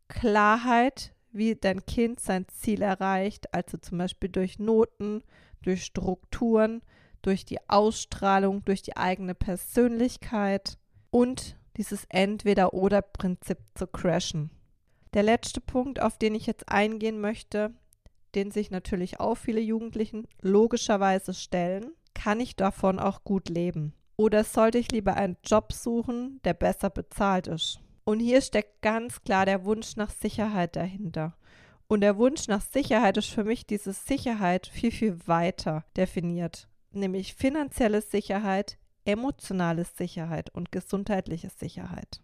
Klarheit, 0.07 1.13
wie 1.31 1.53
dein 1.53 1.85
Kind 1.85 2.19
sein 2.19 2.47
Ziel 2.47 2.81
erreicht, 2.81 3.53
also 3.53 3.77
zum 3.77 3.99
Beispiel 3.99 4.29
durch 4.29 4.57
Noten, 4.57 5.21
durch 5.61 5.83
Strukturen, 5.85 6.81
durch 7.21 7.45
die 7.45 7.59
Ausstrahlung, 7.69 8.65
durch 8.65 8.81
die 8.81 8.97
eigene 8.97 9.35
Persönlichkeit 9.35 10.79
und 11.11 11.55
dieses 11.77 12.05
Entweder-Oder-Prinzip 12.09 13.59
zu 13.75 13.87
crashen. 13.87 14.51
Der 15.13 15.23
letzte 15.23 15.61
Punkt, 15.61 16.01
auf 16.01 16.17
den 16.17 16.35
ich 16.35 16.45
jetzt 16.45 16.69
eingehen 16.69 17.19
möchte, 17.21 17.73
den 18.35 18.51
sich 18.51 18.71
natürlich 18.71 19.19
auch 19.19 19.35
viele 19.35 19.61
Jugendlichen 19.61 20.27
logischerweise 20.41 21.33
stellen, 21.33 21.91
kann 22.13 22.39
ich 22.39 22.55
davon 22.55 22.99
auch 22.99 23.23
gut 23.23 23.49
leben? 23.49 23.93
Oder 24.17 24.43
sollte 24.43 24.79
ich 24.79 24.91
lieber 24.91 25.15
einen 25.15 25.37
Job 25.45 25.71
suchen, 25.71 26.39
der 26.43 26.53
besser 26.53 26.89
bezahlt 26.89 27.47
ist? 27.47 27.79
Und 28.03 28.19
hier 28.19 28.41
steckt 28.41 28.81
ganz 28.81 29.21
klar 29.23 29.45
der 29.45 29.65
Wunsch 29.65 29.95
nach 29.95 30.09
Sicherheit 30.09 30.75
dahinter. 30.75 31.35
Und 31.87 32.01
der 32.01 32.17
Wunsch 32.17 32.47
nach 32.47 32.61
Sicherheit 32.61 33.17
ist 33.17 33.29
für 33.29 33.43
mich 33.43 33.65
diese 33.65 33.93
Sicherheit 33.93 34.67
viel, 34.67 34.91
viel 34.91 35.27
weiter 35.27 35.85
definiert. 35.95 36.67
Nämlich 36.91 37.35
finanzielle 37.35 38.01
Sicherheit, 38.01 38.77
emotionale 39.07 39.85
Sicherheit 39.85 40.53
und 40.53 40.71
gesundheitliche 40.71 41.49
Sicherheit. 41.49 42.21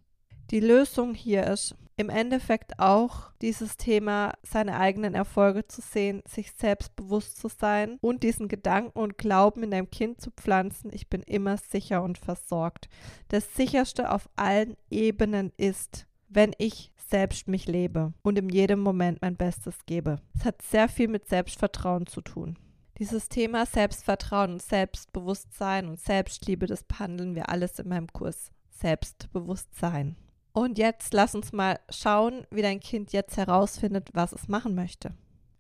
Die 0.51 0.59
Lösung 0.59 1.15
hier 1.15 1.47
ist 1.47 1.75
im 1.95 2.09
Endeffekt 2.09 2.79
auch 2.79 3.31
dieses 3.41 3.77
Thema, 3.77 4.33
seine 4.43 4.79
eigenen 4.79 5.13
Erfolge 5.13 5.67
zu 5.67 5.81
sehen, 5.81 6.21
sich 6.27 6.51
selbstbewusst 6.51 7.37
zu 7.37 7.47
sein 7.47 7.97
und 8.01 8.23
diesen 8.23 8.47
Gedanken 8.47 8.99
und 8.99 9.17
Glauben 9.17 9.63
in 9.63 9.71
deinem 9.71 9.89
Kind 9.89 10.19
zu 10.19 10.31
pflanzen, 10.31 10.91
ich 10.91 11.07
bin 11.09 11.21
immer 11.23 11.57
sicher 11.57 12.03
und 12.03 12.17
versorgt. 12.17 12.89
Das 13.29 13.55
sicherste 13.55 14.11
auf 14.11 14.27
allen 14.35 14.75
Ebenen 14.89 15.51
ist, 15.57 16.07
wenn 16.29 16.53
ich 16.57 16.91
selbst 17.09 17.47
mich 17.47 17.67
lebe 17.67 18.13
und 18.23 18.39
in 18.39 18.49
jedem 18.49 18.79
Moment 18.79 19.21
mein 19.21 19.35
Bestes 19.35 19.75
gebe. 19.85 20.19
Es 20.35 20.45
hat 20.45 20.61
sehr 20.63 20.89
viel 20.89 21.07
mit 21.07 21.27
Selbstvertrauen 21.29 22.07
zu 22.07 22.21
tun. 22.21 22.57
Dieses 23.03 23.27
Thema 23.27 23.65
Selbstvertrauen 23.65 24.53
und 24.53 24.61
Selbstbewusstsein 24.61 25.89
und 25.89 25.99
Selbstliebe, 25.99 26.67
das 26.67 26.85
behandeln 26.85 27.35
wir 27.35 27.49
alles 27.49 27.77
in 27.77 27.89
meinem 27.89 28.07
Kurs 28.07 28.49
Selbstbewusstsein. 28.69 30.15
Und 30.53 30.77
jetzt 30.77 31.13
lass 31.13 31.35
uns 31.35 31.51
mal 31.51 31.81
schauen, 31.89 32.47
wie 32.49 32.61
dein 32.61 32.79
Kind 32.79 33.11
jetzt 33.11 33.35
herausfindet, 33.35 34.11
was 34.13 34.31
es 34.31 34.47
machen 34.47 34.73
möchte. 34.73 35.13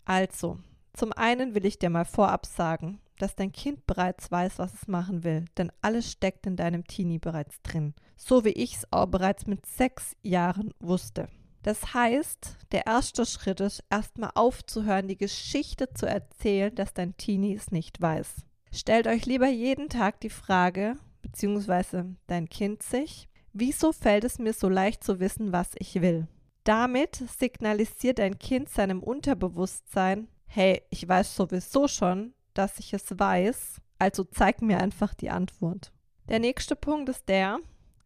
Also, 0.05 0.57
zum 0.93 1.11
einen 1.11 1.53
will 1.53 1.65
ich 1.65 1.77
dir 1.77 1.89
mal 1.89 2.05
vorab 2.05 2.45
sagen, 2.45 3.01
dass 3.17 3.35
dein 3.35 3.51
Kind 3.51 3.85
bereits 3.87 4.31
weiß, 4.31 4.57
was 4.59 4.73
es 4.75 4.87
machen 4.87 5.25
will, 5.25 5.43
denn 5.57 5.69
alles 5.81 6.09
steckt 6.09 6.47
in 6.47 6.55
deinem 6.55 6.87
Teenie 6.87 7.19
bereits 7.19 7.61
drin, 7.61 7.93
so 8.15 8.45
wie 8.45 8.51
ich 8.51 8.75
es 8.75 8.87
auch 8.93 9.07
bereits 9.07 9.47
mit 9.47 9.65
sechs 9.65 10.15
Jahren 10.21 10.73
wusste. 10.79 11.27
Das 11.63 11.93
heißt, 11.93 12.57
der 12.71 12.85
erste 12.85 13.25
Schritt 13.25 13.59
ist, 13.59 13.83
erstmal 13.89 14.31
aufzuhören, 14.35 15.07
die 15.07 15.17
Geschichte 15.17 15.93
zu 15.93 16.05
erzählen, 16.05 16.73
dass 16.75 16.93
dein 16.93 17.17
Teenie 17.17 17.55
es 17.55 17.71
nicht 17.71 18.01
weiß. 18.01 18.45
Stellt 18.71 19.07
euch 19.07 19.25
lieber 19.25 19.47
jeden 19.47 19.89
Tag 19.89 20.19
die 20.19 20.29
Frage, 20.29 20.95
beziehungsweise 21.21 22.15
dein 22.27 22.49
Kind 22.49 22.83
sich, 22.83 23.29
Wieso 23.55 23.91
fällt 23.91 24.23
es 24.23 24.39
mir 24.39 24.51
so 24.51 24.67
leicht 24.67 25.03
zu 25.03 25.19
wissen, 25.19 25.53
was 25.53 25.69
ich 25.77 26.01
will? 26.01 26.27
Damit 26.63 27.23
signalisiert 27.37 28.19
ein 28.19 28.39
Kind 28.39 28.67
seinem 28.67 29.03
Unterbewusstsein, 29.03 30.27
hey, 30.47 30.81
ich 30.89 31.07
weiß 31.07 31.35
sowieso 31.35 31.87
schon, 31.87 32.33
dass 32.55 32.79
ich 32.79 32.93
es 32.93 33.19
weiß, 33.19 33.79
also 33.99 34.23
zeig 34.23 34.63
mir 34.63 34.79
einfach 34.79 35.13
die 35.13 35.29
Antwort. 35.29 35.91
Der 36.29 36.39
nächste 36.39 36.75
Punkt 36.75 37.09
ist 37.09 37.29
der, 37.29 37.59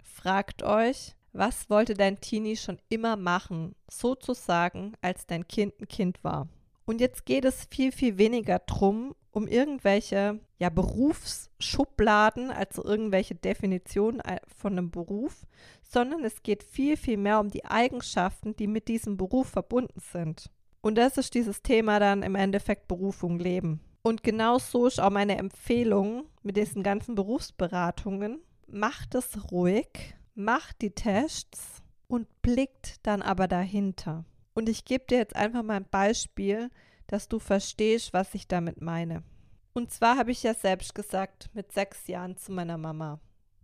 fragt 0.03 0.63
euch, 0.63 1.15
was 1.37 1.69
wollte 1.69 1.93
dein 1.93 2.19
Teenie 2.19 2.57
schon 2.57 2.79
immer 2.89 3.15
machen, 3.15 3.75
sozusagen, 3.89 4.93
als 5.01 5.25
dein 5.27 5.47
Kind 5.47 5.79
ein 5.79 5.87
Kind 5.87 6.23
war? 6.23 6.47
Und 6.85 7.01
jetzt 7.01 7.25
geht 7.25 7.45
es 7.45 7.67
viel, 7.69 7.91
viel 7.91 8.17
weniger 8.17 8.59
drum, 8.59 9.13
um 9.31 9.47
irgendwelche 9.47 10.39
ja, 10.57 10.69
Berufsschubladen, 10.69 12.49
also 12.49 12.83
irgendwelche 12.83 13.35
Definitionen 13.35 14.19
äh, 14.21 14.39
von 14.47 14.73
einem 14.73 14.89
Beruf, 14.89 15.45
sondern 15.83 16.23
es 16.23 16.41
geht 16.41 16.63
viel, 16.63 16.97
viel 16.97 17.17
mehr 17.17 17.39
um 17.39 17.49
die 17.49 17.65
Eigenschaften, 17.65 18.55
die 18.55 18.67
mit 18.67 18.87
diesem 18.87 19.17
Beruf 19.17 19.49
verbunden 19.49 19.99
sind. 19.99 20.49
Und 20.81 20.95
das 20.95 21.17
ist 21.17 21.35
dieses 21.35 21.61
Thema 21.61 21.99
dann 21.99 22.23
im 22.23 22.35
Endeffekt 22.35 22.87
Berufung 22.87 23.37
leben. 23.37 23.81
Und 24.01 24.23
genau 24.23 24.57
so 24.57 24.87
ist 24.87 25.01
auch 25.01 25.09
meine 25.09 25.37
Empfehlung 25.37 26.25
mit 26.41 26.57
diesen 26.57 26.81
ganzen 26.81 27.13
Berufsberatungen. 27.13 28.39
Macht 28.67 29.15
es 29.15 29.51
ruhig, 29.51 30.16
macht 30.37 30.81
die 30.81 30.91
Tests 30.91 31.81
und 32.07 32.27
blickt 32.41 33.05
dann 33.05 33.21
aber 33.21 33.47
dahinter. 33.47 34.23
Und 34.53 34.69
ich 34.69 34.85
gebe 34.85 35.05
dir 35.05 35.17
jetzt 35.17 35.35
einfach 35.35 35.63
mal 35.63 35.77
ein 35.77 35.89
Beispiel, 35.89 36.69
dass 37.07 37.27
du 37.27 37.39
verstehst, 37.39 38.13
was 38.13 38.33
ich 38.35 38.47
damit 38.47 38.81
meine. 38.81 39.23
Und 39.73 39.91
zwar 39.91 40.17
habe 40.17 40.31
ich 40.31 40.43
ja 40.43 40.53
selbst 40.53 40.95
gesagt, 40.95 41.49
mit 41.53 41.71
sechs 41.71 42.07
Jahren 42.07 42.37
zu 42.37 42.51
meiner 42.51 42.77
Mama. 42.77 43.19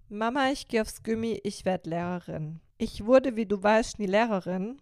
Mama, 0.09 0.49
ich 0.51 0.67
gehe 0.67 0.81
aufs 0.81 1.03
Gummi, 1.03 1.39
ich 1.43 1.65
werde 1.65 1.91
Lehrerin. 1.91 2.59
Ich 2.77 3.05
wurde, 3.05 3.35
wie 3.35 3.45
du 3.45 3.61
weißt, 3.61 3.99
nie 3.99 4.07
Lehrerin 4.07 4.81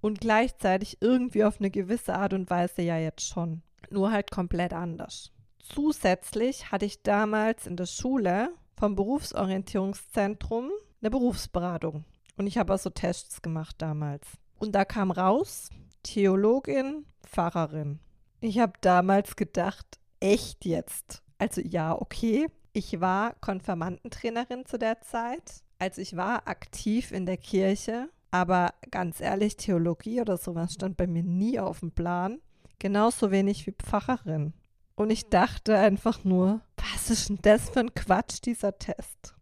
und 0.00 0.20
gleichzeitig 0.20 0.98
irgendwie 1.00 1.44
auf 1.44 1.58
eine 1.58 1.70
gewisse 1.70 2.14
Art 2.14 2.32
und 2.32 2.50
Weise 2.50 2.82
ja 2.82 2.98
jetzt 2.98 3.26
schon. 3.26 3.62
Nur 3.90 4.10
halt 4.10 4.30
komplett 4.30 4.72
anders. 4.72 5.32
Zusätzlich 5.60 6.70
hatte 6.72 6.86
ich 6.86 7.02
damals 7.02 7.66
in 7.66 7.76
der 7.76 7.86
Schule 7.86 8.50
vom 8.76 8.94
Berufsorientierungszentrum 8.94 10.70
eine 11.00 11.10
Berufsberatung. 11.10 12.04
Und 12.36 12.46
ich 12.46 12.58
habe 12.58 12.72
also 12.72 12.90
Tests 12.90 13.42
gemacht 13.42 13.76
damals. 13.78 14.26
Und 14.58 14.74
da 14.74 14.84
kam 14.84 15.10
raus, 15.10 15.70
Theologin, 16.02 17.06
Pfarrerin. 17.26 18.00
Ich 18.40 18.58
habe 18.58 18.72
damals 18.80 19.36
gedacht, 19.36 19.98
echt 20.20 20.64
jetzt? 20.64 21.22
Also 21.38 21.60
ja, 21.60 22.00
okay. 22.00 22.46
Ich 22.72 23.00
war 23.00 23.34
Konfirmandentrainerin 23.40 24.66
zu 24.66 24.78
der 24.78 25.00
Zeit. 25.00 25.62
Also 25.78 26.00
ich 26.00 26.16
war 26.16 26.46
aktiv 26.46 27.12
in 27.12 27.26
der 27.26 27.36
Kirche, 27.36 28.08
aber 28.30 28.74
ganz 28.90 29.20
ehrlich, 29.20 29.56
Theologie 29.56 30.20
oder 30.20 30.36
sowas 30.36 30.74
stand 30.74 30.96
bei 30.96 31.06
mir 31.06 31.22
nie 31.22 31.58
auf 31.58 31.80
dem 31.80 31.92
Plan. 31.92 32.40
Genauso 32.78 33.30
wenig 33.30 33.66
wie 33.66 33.72
Pfarrerin. 33.72 34.52
Und 34.94 35.10
ich 35.10 35.28
dachte 35.28 35.76
einfach 35.76 36.24
nur, 36.24 36.60
was 36.76 37.10
ist 37.10 37.28
denn 37.28 37.38
das 37.42 37.70
für 37.70 37.80
ein 37.80 37.94
Quatsch, 37.94 38.40
dieser 38.44 38.78
Test? 38.78 39.34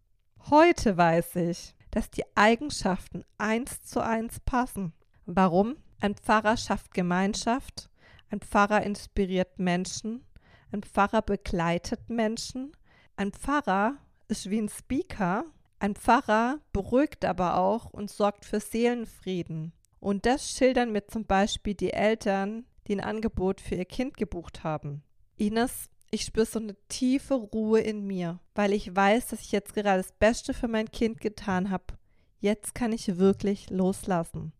Heute 0.49 0.95
weiß 0.95 1.35
ich, 1.35 1.75
dass 1.91 2.09
die 2.09 2.23
Eigenschaften 2.35 3.25
eins 3.37 3.81
zu 3.81 3.99
eins 3.99 4.39
passen. 4.39 4.93
Warum? 5.25 5.75
Ein 5.99 6.15
Pfarrer 6.15 6.55
schafft 6.55 6.93
Gemeinschaft, 6.93 7.89
ein 8.29 8.39
Pfarrer 8.39 8.83
inspiriert 8.83 9.59
Menschen, 9.59 10.23
ein 10.71 10.83
Pfarrer 10.83 11.21
begleitet 11.21 12.09
Menschen, 12.09 12.71
ein 13.17 13.33
Pfarrer 13.33 13.97
ist 14.29 14.49
wie 14.49 14.61
ein 14.61 14.69
Speaker, 14.69 15.43
ein 15.79 15.95
Pfarrer 15.95 16.61
beruhigt 16.71 17.25
aber 17.25 17.57
auch 17.57 17.89
und 17.89 18.09
sorgt 18.09 18.45
für 18.45 18.61
Seelenfrieden. 18.61 19.73
Und 19.99 20.25
das 20.25 20.49
schildern 20.51 20.93
mir 20.93 21.05
zum 21.07 21.25
Beispiel 21.25 21.73
die 21.73 21.91
Eltern, 21.91 22.63
die 22.87 22.93
ein 22.93 23.03
Angebot 23.03 23.59
für 23.59 23.75
ihr 23.75 23.85
Kind 23.85 24.15
gebucht 24.15 24.63
haben. 24.63 25.03
Ines, 25.35 25.89
ich 26.09 26.23
spüre 26.23 26.45
so 26.45 26.59
eine 26.59 26.75
tiefe 26.87 27.33
Ruhe 27.33 27.79
in 27.81 28.05
mir, 28.05 28.39
weil 28.55 28.73
ich 28.73 28.95
weiß, 28.95 29.27
dass 29.27 29.41
ich 29.41 29.51
jetzt 29.51 29.73
gerade 29.73 30.01
das 30.01 30.11
Beste 30.13 30.53
für 30.53 30.67
mein 30.67 30.91
Kind 30.91 31.19
getan 31.21 31.69
habe. 31.69 31.97
Jetzt 32.39 32.75
kann 32.75 32.93
ich 32.93 33.17
wirklich 33.17 33.69
loslassen. 33.69 34.53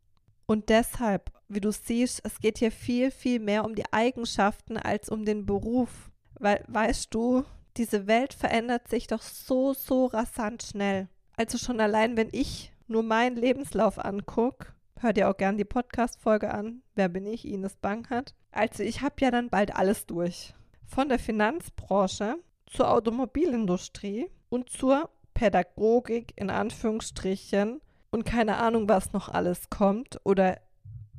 Und 0.45 0.69
deshalb, 0.69 1.31
wie 1.47 1.59
du 1.59 1.71
siehst, 1.71 2.21
es 2.23 2.39
geht 2.39 2.57
hier 2.57 2.71
viel, 2.71 3.11
viel 3.11 3.39
mehr 3.39 3.65
um 3.65 3.75
die 3.75 3.91
Eigenschaften 3.91 4.77
als 4.77 5.09
um 5.09 5.25
den 5.25 5.45
Beruf. 5.45 6.09
Weil, 6.39 6.63
weißt 6.67 7.13
du, 7.13 7.43
diese 7.75 8.07
Welt 8.07 8.33
verändert 8.33 8.87
sich 8.87 9.07
doch 9.07 9.21
so, 9.21 9.73
so 9.73 10.05
rasant 10.05 10.63
schnell. 10.63 11.07
Also 11.35 11.57
schon 11.57 11.79
allein, 11.79 12.17
wenn 12.17 12.29
ich 12.31 12.71
nur 12.87 13.03
meinen 13.03 13.35
Lebenslauf 13.35 14.03
angucke, 14.03 14.67
hör 14.99 15.13
dir 15.13 15.29
auch 15.29 15.37
gern 15.37 15.57
die 15.57 15.65
Podcast-Folge 15.65 16.53
an. 16.53 16.81
Wer 16.95 17.09
bin 17.09 17.25
ich? 17.25 17.45
Ines 17.45 17.75
Bankert. 17.75 18.33
Also 18.51 18.83
ich 18.83 19.01
habe 19.01 19.15
ja 19.19 19.31
dann 19.31 19.49
bald 19.49 19.75
alles 19.75 20.05
durch. 20.05 20.53
Von 20.87 21.09
der 21.09 21.19
Finanzbranche 21.19 22.37
zur 22.65 22.89
Automobilindustrie 22.91 24.27
und 24.49 24.69
zur 24.69 25.09
Pädagogik 25.33 26.33
in 26.35 26.49
Anführungsstrichen 26.49 27.79
und 28.09 28.25
keine 28.25 28.57
Ahnung, 28.57 28.89
was 28.89 29.13
noch 29.13 29.29
alles 29.29 29.69
kommt 29.69 30.19
oder 30.23 30.57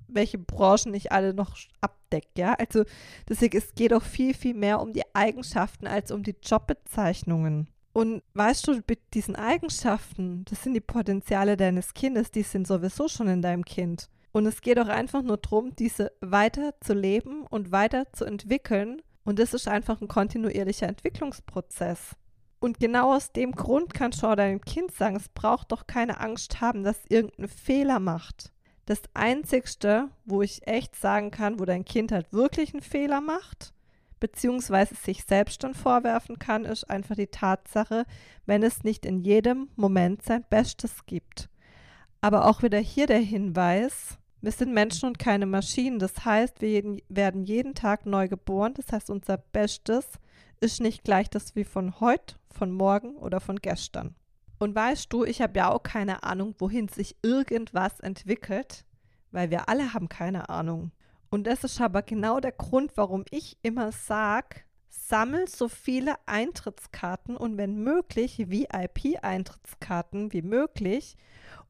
welche 0.08 0.38
Branchen 0.38 0.94
ich 0.94 1.12
alle 1.12 1.34
noch 1.34 1.56
abdecke, 1.80 2.28
ja. 2.36 2.54
Also 2.54 2.84
deswegen, 3.28 3.58
es 3.58 3.74
geht 3.74 3.92
auch 3.92 4.02
viel, 4.02 4.34
viel 4.34 4.54
mehr 4.54 4.80
um 4.80 4.92
die 4.92 5.04
Eigenschaften 5.14 5.86
als 5.86 6.10
um 6.10 6.22
die 6.22 6.34
Jobbezeichnungen. 6.42 7.68
Und 7.92 8.22
weißt 8.34 8.66
du, 8.68 8.80
mit 8.86 9.14
diesen 9.14 9.36
Eigenschaften, 9.36 10.44
das 10.46 10.62
sind 10.62 10.74
die 10.74 10.80
Potenziale 10.80 11.56
deines 11.56 11.94
Kindes, 11.94 12.30
die 12.30 12.42
sind 12.42 12.66
sowieso 12.66 13.08
schon 13.08 13.28
in 13.28 13.42
deinem 13.42 13.64
Kind. 13.64 14.08
Und 14.32 14.46
es 14.46 14.60
geht 14.60 14.78
auch 14.78 14.88
einfach 14.88 15.22
nur 15.22 15.36
darum, 15.36 15.74
diese 15.74 16.12
weiter 16.20 16.74
zu 16.80 16.94
leben 16.94 17.46
und 17.46 17.72
weiter 17.72 18.12
zu 18.12 18.24
entwickeln. 18.24 19.02
Und 19.28 19.38
das 19.38 19.52
ist 19.52 19.68
einfach 19.68 20.00
ein 20.00 20.08
kontinuierlicher 20.08 20.88
Entwicklungsprozess. 20.88 22.16
Und 22.60 22.80
genau 22.80 23.14
aus 23.14 23.30
dem 23.30 23.52
Grund 23.52 23.92
kannst 23.92 24.22
du 24.22 24.26
auch 24.26 24.36
deinem 24.36 24.62
Kind 24.62 24.90
sagen, 24.90 25.16
es 25.16 25.28
braucht 25.28 25.70
doch 25.70 25.86
keine 25.86 26.18
Angst 26.20 26.62
haben, 26.62 26.82
dass 26.82 27.00
es 27.00 27.10
irgendeinen 27.10 27.48
Fehler 27.48 28.00
macht. 28.00 28.54
Das 28.86 29.02
Einzigste, 29.12 30.08
wo 30.24 30.40
ich 30.40 30.66
echt 30.66 30.96
sagen 30.96 31.30
kann, 31.30 31.60
wo 31.60 31.66
dein 31.66 31.84
Kind 31.84 32.10
halt 32.10 32.32
wirklich 32.32 32.72
einen 32.72 32.80
Fehler 32.80 33.20
macht, 33.20 33.74
beziehungsweise 34.18 34.94
sich 34.94 35.24
selbst 35.24 35.62
dann 35.62 35.74
vorwerfen 35.74 36.38
kann, 36.38 36.64
ist 36.64 36.84
einfach 36.88 37.14
die 37.14 37.26
Tatsache, 37.26 38.06
wenn 38.46 38.62
es 38.62 38.82
nicht 38.82 39.04
in 39.04 39.20
jedem 39.20 39.68
Moment 39.76 40.22
sein 40.22 40.42
Bestes 40.48 41.04
gibt. 41.04 41.50
Aber 42.22 42.46
auch 42.46 42.62
wieder 42.62 42.78
hier 42.78 43.06
der 43.06 43.20
Hinweis, 43.20 44.16
wir 44.40 44.52
sind 44.52 44.72
Menschen 44.72 45.08
und 45.08 45.18
keine 45.18 45.46
Maschinen. 45.46 45.98
Das 45.98 46.24
heißt, 46.24 46.60
wir 46.60 46.70
jeden, 46.70 47.00
werden 47.08 47.44
jeden 47.44 47.74
Tag 47.74 48.06
neu 48.06 48.28
geboren. 48.28 48.74
Das 48.74 48.92
heißt, 48.92 49.10
unser 49.10 49.38
Bestes 49.38 50.06
ist 50.60 50.80
nicht 50.80 51.04
gleich 51.04 51.28
das 51.28 51.56
wie 51.56 51.64
von 51.64 52.00
heute, 52.00 52.36
von 52.50 52.72
morgen 52.72 53.16
oder 53.16 53.40
von 53.40 53.56
gestern. 53.56 54.14
Und 54.58 54.74
weißt 54.74 55.12
du, 55.12 55.24
ich 55.24 55.40
habe 55.40 55.58
ja 55.58 55.70
auch 55.70 55.82
keine 55.82 56.22
Ahnung, 56.24 56.54
wohin 56.58 56.88
sich 56.88 57.16
irgendwas 57.22 58.00
entwickelt, 58.00 58.84
weil 59.30 59.50
wir 59.50 59.68
alle 59.68 59.94
haben 59.94 60.08
keine 60.08 60.48
Ahnung. 60.48 60.92
Und 61.30 61.46
das 61.46 61.64
ist 61.64 61.80
aber 61.80 62.02
genau 62.02 62.40
der 62.40 62.52
Grund, 62.52 62.96
warum 62.96 63.24
ich 63.30 63.58
immer 63.62 63.92
sage, 63.92 64.60
sammel 64.88 65.48
so 65.48 65.68
viele 65.68 66.14
Eintrittskarten 66.26 67.36
und 67.36 67.56
wenn 67.56 67.82
möglich 67.82 68.38
VIP-Eintrittskarten 68.38 70.32
wie 70.32 70.42
möglich 70.42 71.16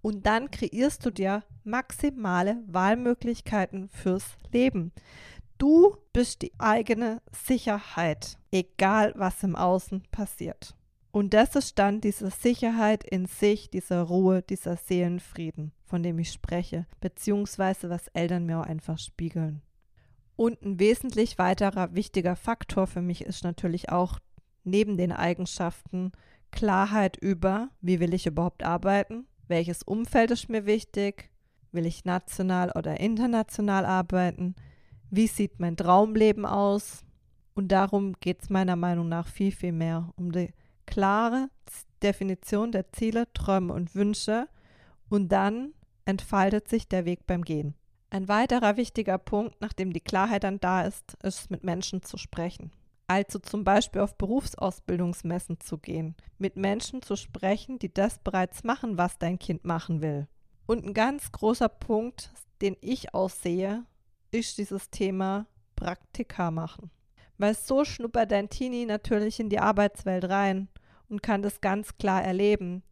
und 0.03 0.27
dann 0.27 0.51
kreierst 0.51 1.05
du 1.05 1.11
dir 1.11 1.45
maximale 1.65 2.63
Wahlmöglichkeiten 2.67 3.89
fürs 3.89 4.37
Leben. 4.53 4.93
Du 5.59 5.97
bist 6.13 6.43
die 6.43 6.53
eigene 6.59 7.21
Sicherheit, 7.33 8.39
egal 8.53 9.13
was 9.17 9.43
im 9.43 9.57
Außen 9.57 10.05
passiert. 10.11 10.77
Und 11.11 11.35
das 11.35 11.57
ist 11.57 11.79
dann 11.79 12.01
diese 12.01 12.31
Sicherheit 12.31 13.03
in 13.03 13.27
sich, 13.27 13.71
diese 13.71 14.03
Ruhe, 14.03 14.43
dieser 14.43 14.77
Seelenfrieden, 14.77 15.73
von 15.85 16.03
dem 16.03 16.19
ich 16.19 16.31
spreche, 16.31 16.87
beziehungsweise 17.01 17.91
was 17.91 18.09
Eltern 18.09 18.47
mir 18.47 18.61
auch 18.61 18.67
einfach 18.67 18.99
spiegeln. 18.99 19.63
Und 20.37 20.63
ein 20.63 20.79
wesentlich 20.79 21.39
weiterer 21.39 21.95
wichtiger 21.95 22.37
Faktor 22.37 22.87
für 22.87 23.03
mich 23.03 23.23
ist 23.23 23.43
natürlich 23.43 23.89
auch 23.89 24.21
neben 24.63 24.97
den 24.97 25.11
Eigenschaften 25.11 26.13
Klarheit 26.53 27.17
über, 27.17 27.71
wie 27.81 27.99
will 27.99 28.15
ich 28.15 28.27
überhaupt 28.27 28.63
arbeiten, 28.63 29.27
welches 29.49 29.83
Umfeld 29.83 30.31
ist 30.31 30.49
mir 30.49 30.67
wichtig, 30.67 31.31
will 31.73 31.87
ich 31.87 32.05
national 32.05 32.73
oder 32.73 33.01
international 33.01 33.85
arbeiten, 33.85 34.55
wie 35.11 35.27
sieht 35.27 35.59
mein 35.59 35.77
Traumleben 35.77 36.47
aus? 36.47 37.05
Und 37.55 37.69
darum 37.69 38.15
geht 38.21 38.43
es 38.43 38.51
meiner 38.51 38.77
Meinung 38.77 39.09
nach 39.09 39.27
viel, 39.27 39.53
viel 39.53 39.73
mehr 39.73 40.13
um 40.17 40.33
die 40.33 40.53
klare 40.87 41.49
Definition 42.03 42.73
der 42.73 42.93
Ziele, 42.93 43.33
Träume 43.33 43.73
und 43.73 43.95
Wünsche 43.95 44.49
und 45.09 45.33
dann 45.33 45.73
entfaltet 46.05 46.69
sich 46.69 46.89
der 46.89 47.05
Weg 47.05 47.27
beim 47.27 47.45
Gehen. 47.45 47.75
Ein 48.11 48.29
weiterer 48.29 48.77
wichtiger 48.77 49.19
Punkt, 49.19 49.61
nachdem 49.61 49.93
die 49.93 50.01
Klarheit 50.01 50.45
dann 50.45 50.61
da 50.61 50.83
ist, 50.83 51.17
ist 51.23 51.51
mit 51.51 51.65
Menschen 51.65 52.03
zu 52.03 52.17
sprechen. 52.17 52.71
Also 53.09 53.38
zum 53.38 53.64
Beispiel 53.64 54.03
auf 54.03 54.16
Berufsausbildungsmessen 54.18 55.61
zu 55.61 55.79
gehen, 55.79 56.14
mit 56.37 56.57
Menschen 56.57 57.01
zu 57.01 57.16
sprechen, 57.16 57.79
die 57.79 57.92
das 57.92 58.18
bereits 58.18 58.64
machen, 58.64 58.99
was 58.99 59.18
dein 59.18 59.38
Kind 59.38 59.64
machen 59.64 60.03
will. 60.03 60.29
Und 60.66 60.85
ein 60.85 60.92
ganz 60.92 61.33
großer 61.33 61.71
Punkt, 61.71 62.31
den 62.61 62.77
ich 62.83 63.14
aussehe, 63.14 63.87
ist 64.31 64.59
dieses 64.59 64.90
Thema 64.90 65.47
Praktika 65.75 66.51
machen. 66.51 66.90
Weil 67.38 67.55
so 67.55 67.87
schnuppert 67.87 68.31
dein 68.31 68.51
Teenie 68.51 68.85
natürlich 68.85 69.40
in 69.40 69.49
die 69.49 69.59
Arbeitswelt 69.61 70.29
rein 70.29 70.68
und 71.09 71.23
kann 71.23 71.40
das 71.40 71.62
ganz 71.62 71.97
klar 71.97 72.23
erleben. 72.23 72.83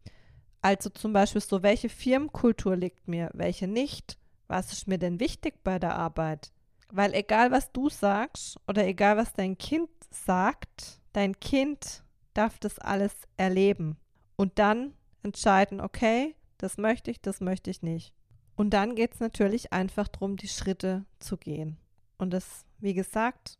Also 0.63 0.89
zum 0.89 1.13
Beispiel 1.13 1.41
so, 1.41 1.61
welche 1.61 1.89
Firmenkultur 1.89 2.75
liegt 2.75 3.07
mir, 3.07 3.29
welche 3.33 3.67
nicht? 3.67 4.17
Was 4.47 4.73
ist 4.73 4.87
mir 4.87 4.97
denn 4.97 5.19
wichtig 5.19 5.63
bei 5.63 5.77
der 5.77 5.95
Arbeit? 5.95 6.51
Weil 6.89 7.13
egal 7.13 7.51
was 7.51 7.71
du 7.71 7.89
sagst 7.89 8.57
oder 8.67 8.87
egal 8.87 9.17
was 9.17 9.33
dein 9.33 9.57
Kind 9.57 9.89
sagt, 10.09 10.99
dein 11.13 11.39
Kind 11.39 12.03
darf 12.33 12.59
das 12.59 12.79
alles 12.79 13.13
erleben 13.37 13.97
und 14.35 14.59
dann 14.59 14.93
entscheiden, 15.23 15.81
okay, 15.81 16.35
das 16.57 16.77
möchte 16.77 17.11
ich, 17.11 17.21
das 17.21 17.41
möchte 17.41 17.69
ich 17.69 17.81
nicht. 17.81 18.13
Und 18.55 18.71
dann 18.71 18.95
geht 18.95 19.13
es 19.13 19.19
natürlich 19.19 19.73
einfach 19.73 20.07
darum, 20.07 20.35
die 20.35 20.47
Schritte 20.47 21.05
zu 21.19 21.37
gehen. 21.37 21.77
Und 22.17 22.31
das, 22.31 22.65
wie 22.79 22.95
gesagt, 22.95 23.59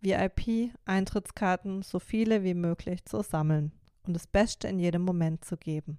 VIP-Eintrittskarten 0.00 1.82
so 1.82 2.00
viele 2.00 2.42
wie 2.42 2.54
möglich 2.54 3.04
zu 3.04 3.22
sammeln 3.22 3.72
und 4.04 4.14
das 4.14 4.26
Beste 4.26 4.66
in 4.66 4.80
jedem 4.80 5.02
Moment 5.02 5.44
zu 5.44 5.56
geben. 5.56 5.98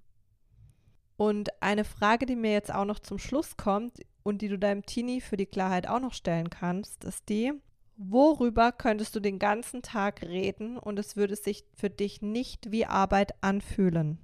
Und 1.15 1.61
eine 1.61 1.85
Frage, 1.85 2.25
die 2.25 2.35
mir 2.35 2.51
jetzt 2.51 2.73
auch 2.73 2.85
noch 2.85 2.99
zum 2.99 3.17
Schluss 3.17 3.55
kommt 3.55 3.99
und 4.23 4.41
die 4.41 4.49
du 4.49 4.59
deinem 4.59 4.85
Teenie 4.85 5.21
für 5.21 5.37
die 5.37 5.45
Klarheit 5.45 5.87
auch 5.87 6.01
noch 6.01 6.13
stellen 6.13 6.49
kannst, 6.49 7.05
ist 7.05 7.29
die, 7.29 7.53
worüber 7.97 8.71
könntest 8.71 9.15
du 9.15 9.19
den 9.19 9.39
ganzen 9.39 9.81
Tag 9.81 10.21
reden 10.21 10.77
und 10.77 10.99
es 10.99 11.15
würde 11.15 11.35
sich 11.35 11.65
für 11.75 11.89
dich 11.89 12.21
nicht 12.21 12.71
wie 12.71 12.85
Arbeit 12.85 13.33
anfühlen? 13.41 14.19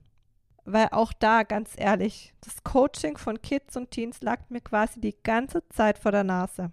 weil 0.71 0.89
auch 0.91 1.13
da, 1.13 1.43
ganz 1.43 1.73
ehrlich, 1.75 2.33
das 2.41 2.63
Coaching 2.63 3.17
von 3.17 3.41
Kids 3.41 3.75
und 3.75 3.91
Teens 3.91 4.21
lag 4.21 4.41
mir 4.49 4.61
quasi 4.61 4.99
die 4.99 5.15
ganze 5.23 5.67
Zeit 5.69 5.97
vor 5.97 6.11
der 6.11 6.23
Nase. 6.23 6.71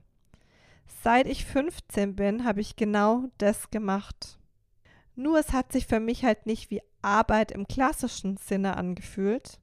Seit 1.03 1.27
ich 1.27 1.45
15 1.45 2.15
bin, 2.15 2.45
habe 2.45 2.61
ich 2.61 2.77
genau 2.77 3.25
das 3.39 3.71
gemacht. 3.71 4.39
Nur 5.15 5.39
es 5.39 5.53
hat 5.53 5.73
sich 5.73 5.87
für 5.87 6.01
mich 6.01 6.25
halt 6.25 6.47
nicht 6.47 6.71
wie 6.71 6.83
Arbeit 7.03 7.53
im 7.53 7.67
klassischen 7.67 8.37
Sinne 8.37 8.77
angefühlt. 8.77 9.61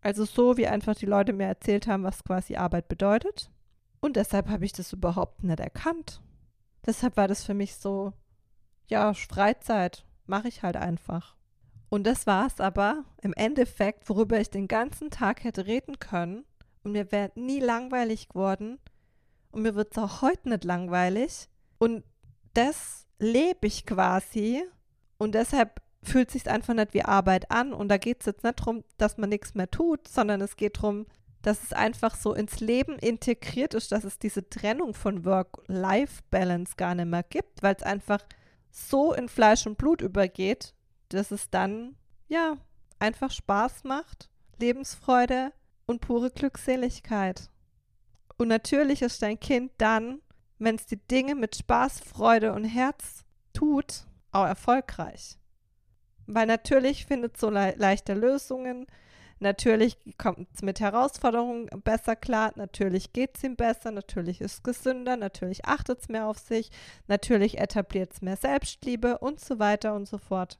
Also 0.00 0.24
so, 0.24 0.56
wie 0.56 0.66
einfach 0.66 0.94
die 0.94 1.06
Leute 1.06 1.32
mir 1.32 1.46
erzählt 1.46 1.86
haben, 1.86 2.04
was 2.04 2.24
quasi 2.24 2.56
Arbeit 2.56 2.88
bedeutet. 2.88 3.50
Und 4.00 4.16
deshalb 4.16 4.48
habe 4.48 4.64
ich 4.64 4.72
das 4.72 4.92
überhaupt 4.92 5.42
nicht 5.44 5.60
erkannt. 5.60 6.20
Deshalb 6.86 7.16
war 7.16 7.28
das 7.28 7.44
für 7.44 7.54
mich 7.54 7.76
so, 7.76 8.12
ja, 8.88 9.14
Freizeit, 9.14 10.04
mache 10.26 10.48
ich 10.48 10.62
halt 10.62 10.76
einfach. 10.76 11.36
Und 11.88 12.04
das 12.04 12.26
war 12.26 12.46
es 12.46 12.58
aber 12.60 13.04
im 13.20 13.34
Endeffekt, 13.34 14.08
worüber 14.08 14.40
ich 14.40 14.50
den 14.50 14.66
ganzen 14.66 15.10
Tag 15.10 15.44
hätte 15.44 15.66
reden 15.66 15.98
können. 15.98 16.44
Und 16.82 16.92
mir 16.92 17.12
wäre 17.12 17.30
nie 17.34 17.60
langweilig 17.60 18.30
geworden. 18.30 18.78
Und 19.50 19.62
mir 19.62 19.74
wird 19.74 19.92
es 19.92 19.98
auch 19.98 20.22
heute 20.22 20.48
nicht 20.48 20.64
langweilig. 20.64 21.48
Und 21.78 22.02
das 22.54 23.06
lebe 23.18 23.66
ich 23.66 23.84
quasi. 23.86 24.64
Und 25.18 25.34
deshalb 25.34 25.82
fühlt 26.02 26.28
es 26.28 26.32
sich 26.32 26.50
einfach 26.50 26.74
nicht 26.74 26.94
wie 26.94 27.04
Arbeit 27.04 27.50
an. 27.50 27.72
Und 27.72 27.88
da 27.88 27.98
geht 27.98 28.20
es 28.20 28.26
jetzt 28.26 28.42
nicht 28.42 28.60
darum, 28.60 28.84
dass 28.96 29.18
man 29.18 29.28
nichts 29.28 29.54
mehr 29.54 29.70
tut, 29.70 30.08
sondern 30.08 30.40
es 30.40 30.56
geht 30.56 30.78
darum, 30.78 31.06
dass 31.42 31.62
es 31.62 31.72
einfach 31.72 32.14
so 32.14 32.34
ins 32.34 32.60
Leben 32.60 32.98
integriert 32.98 33.74
ist, 33.74 33.92
dass 33.92 34.04
es 34.04 34.18
diese 34.18 34.48
Trennung 34.48 34.94
von 34.94 35.24
Work-Life-Balance 35.24 36.74
gar 36.76 36.94
nicht 36.94 37.08
mehr 37.08 37.24
gibt, 37.24 37.62
weil 37.62 37.74
es 37.74 37.82
einfach 37.82 38.24
so 38.70 39.12
in 39.12 39.28
Fleisch 39.28 39.66
und 39.66 39.76
Blut 39.76 40.00
übergeht, 40.00 40.74
dass 41.08 41.30
es 41.30 41.50
dann, 41.50 41.96
ja, 42.28 42.56
einfach 42.98 43.30
Spaß 43.30 43.84
macht, 43.84 44.30
Lebensfreude 44.58 45.52
und 45.86 46.00
pure 46.00 46.30
Glückseligkeit. 46.30 47.50
Und 48.38 48.48
natürlich 48.48 49.02
ist 49.02 49.22
dein 49.22 49.38
Kind 49.38 49.72
dann, 49.78 50.20
wenn 50.58 50.76
es 50.76 50.86
die 50.86 50.96
Dinge 50.96 51.34
mit 51.34 51.56
Spaß, 51.56 52.00
Freude 52.00 52.52
und 52.52 52.64
Herz 52.64 53.24
tut, 53.52 54.06
auch 54.30 54.46
erfolgreich. 54.46 55.38
Weil 56.26 56.46
natürlich 56.46 57.04
findet 57.04 57.36
so 57.36 57.50
le 57.50 57.74
leichte 57.76 58.14
Lösungen, 58.14 58.86
natürlich 59.42 59.98
kommt 60.16 60.48
es 60.54 60.62
mit 60.62 60.80
Herausforderungen 60.80 61.68
besser 61.84 62.16
klar, 62.16 62.52
natürlich 62.56 63.12
geht 63.12 63.36
es 63.36 63.44
ihm 63.44 63.56
besser, 63.56 63.90
natürlich 63.90 64.40
ist 64.40 64.52
es 64.54 64.62
gesünder, 64.62 65.16
natürlich 65.16 65.64
achtet 65.66 66.00
es 66.00 66.08
mehr 66.08 66.26
auf 66.26 66.38
sich, 66.38 66.70
natürlich 67.08 67.58
etabliert 67.58 68.12
es 68.12 68.22
mehr 68.22 68.36
Selbstliebe 68.36 69.18
und 69.18 69.40
so 69.40 69.58
weiter 69.58 69.94
und 69.94 70.08
so 70.08 70.18
fort. 70.18 70.58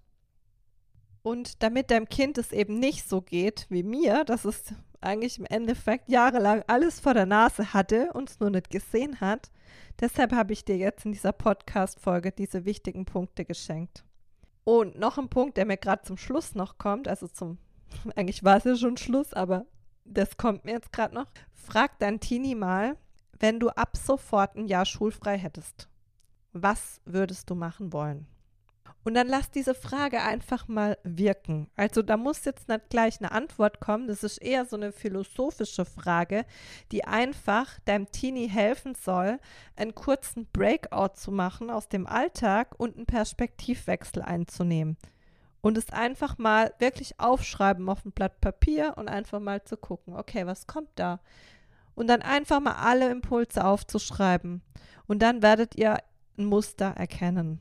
Und 1.23 1.63
damit 1.63 1.91
deinem 1.91 2.09
Kind 2.09 2.37
es 2.37 2.53
eben 2.53 2.79
nicht 2.79 3.09
so 3.09 3.23
geht 3.23 3.67
wie 3.71 3.85
mir, 3.85 4.25
dass 4.25 4.45
es 4.45 4.75
eigentlich 5.01 5.39
im 5.39 5.47
Endeffekt 5.47 6.09
jahrelang 6.09 6.65
alles 6.67 7.01
vor 7.01 7.15
der 7.15 7.27
Nase 7.27 7.73
hatte 7.73 8.11
und 8.13 8.31
es 8.31 8.41
nur 8.41 8.51
nicht 8.51 8.71
gesehen 8.71 9.21
hat, 9.21 9.51
deshalb 10.01 10.33
habe 10.33 10.53
ich 10.53 10.65
dir 10.65 10.77
jetzt 10.77 11.05
in 11.05 11.13
dieser 11.13 11.33
Podcast-Folge 11.33 12.33
diese 12.33 12.65
wichtigen 12.65 13.05
Punkte 13.05 13.45
geschenkt. 13.45 14.05
Und 14.65 14.99
noch 14.99 15.19
ein 15.19 15.29
Punkt, 15.29 15.57
der 15.57 15.67
mir 15.67 15.77
gerade 15.77 16.03
zum 16.03 16.17
Schluss 16.17 16.55
noch 16.55 16.79
kommt, 16.79 17.09
also 17.09 17.27
zum, 17.27 17.59
eigentlich 18.17 18.45
war 18.45 18.57
es 18.57 18.65
ja 18.65 18.77
schon 18.77 18.97
Schluss, 18.97 19.33
aber 19.33 19.67
das 20.05 20.37
kommt 20.37 20.65
mir 20.65 20.73
jetzt 20.73 20.93
gerade 20.93 21.15
noch. 21.15 21.27
Frag 21.53 21.99
dein 21.99 22.21
Teenie 22.21 22.55
mal, 22.55 22.97
wenn 23.39 23.61
du 23.61 23.71
ab 23.71 23.97
sofort 23.97 24.57
ein 24.57 24.67
Jahr 24.67 24.85
schulfrei 24.85 25.37
hättest, 25.39 25.89
was 26.53 27.01
würdest 27.05 27.51
du 27.51 27.55
machen 27.55 27.93
wollen? 27.93 28.27
Und 29.05 29.15
dann 29.15 29.27
lass 29.27 29.51
diese 29.51 29.75
Frage 29.75 30.23
einfach 30.23 30.69
mal 30.69 30.97
wirken. 31.03 31.69
Also 31.75 32.03
da 32.03 32.17
muss 32.17 32.45
jetzt 32.45 32.69
nicht 32.69 32.89
gleich 32.89 33.21
eine 33.21 33.33
Antwort 33.33 33.81
kommen. 33.81 34.07
Das 34.07 34.23
ist 34.23 34.39
eher 34.39 34.65
so 34.65 34.77
eine 34.77 34.93
philosophische 34.93 35.85
Frage, 35.85 36.45
die 36.93 37.05
einfach 37.05 37.81
deinem 37.85 38.11
Teenie 38.13 38.49
helfen 38.49 38.95
soll, 38.95 39.39
einen 39.75 39.95
kurzen 39.95 40.47
Breakout 40.53 41.15
zu 41.17 41.33
machen 41.33 41.69
aus 41.69 41.89
dem 41.89 42.07
Alltag 42.07 42.79
und 42.79 42.97
einen 42.97 43.07
Perspektivwechsel 43.07 44.23
einzunehmen. 44.23 44.97
Und 45.63 45.79
es 45.79 45.91
einfach 45.91 46.39
mal 46.39 46.75
wirklich 46.81 47.19
aufschreiben 47.19 47.89
auf 47.89 48.05
ein 48.05 48.13
Blatt 48.13 48.41
Papier 48.41 48.95
und 48.97 49.09
einfach 49.09 49.41
mal 49.41 49.63
zu 49.65 49.77
gucken, 49.77 50.15
okay, 50.15 50.45
was 50.45 50.67
kommt 50.67 50.91
da? 50.97 51.21
Und 51.95 52.09
dann 52.09 52.21
einfach 52.21 52.61
mal 52.61 52.75
alle 52.75 53.11
Impulse 53.11 53.65
aufzuschreiben. 53.65 54.63
Und 55.07 55.21
dann 55.21 55.41
werdet 55.41 55.77
ihr 55.77 55.99
ein 56.37 56.47
Muster 56.47 56.87
erkennen. 56.87 57.61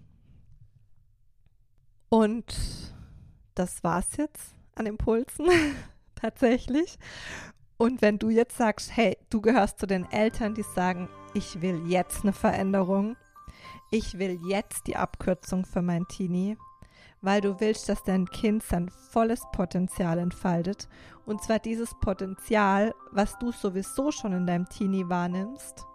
Und 2.09 2.53
das 3.55 3.83
war's 3.83 4.17
jetzt 4.17 4.55
an 4.75 4.87
Impulsen 4.87 5.47
tatsächlich. 6.15 6.97
Und 7.77 8.01
wenn 8.01 8.19
du 8.19 8.29
jetzt 8.29 8.57
sagst, 8.57 8.95
hey, 8.95 9.17
du 9.29 9.41
gehörst 9.41 9.79
zu 9.79 9.85
den 9.85 10.09
Eltern, 10.11 10.53
die 10.55 10.63
sagen, 10.63 11.07
ich 11.33 11.61
will 11.61 11.87
jetzt 11.87 12.23
eine 12.23 12.33
Veränderung, 12.33 13.15
ich 13.91 14.17
will 14.19 14.39
jetzt 14.45 14.87
die 14.87 14.97
Abkürzung 14.97 15.65
für 15.65 15.81
mein 15.81 16.07
Teenie, 16.07 16.57
weil 17.21 17.41
du 17.41 17.60
willst, 17.60 17.88
dass 17.89 18.03
dein 18.03 18.25
Kind 18.27 18.63
sein 18.63 18.89
volles 18.89 19.41
Potenzial 19.51 20.19
entfaltet. 20.19 20.88
Und 21.25 21.43
zwar 21.43 21.60
dieses 21.60 21.93
Potenzial, 22.01 22.93
was 23.12 23.38
du 23.39 23.51
sowieso 23.51 24.12
schon 24.12 24.34
in 24.34 24.47
deinem 24.47 24.67
Teenie 24.67 25.07
wahrnimmst 25.07 25.86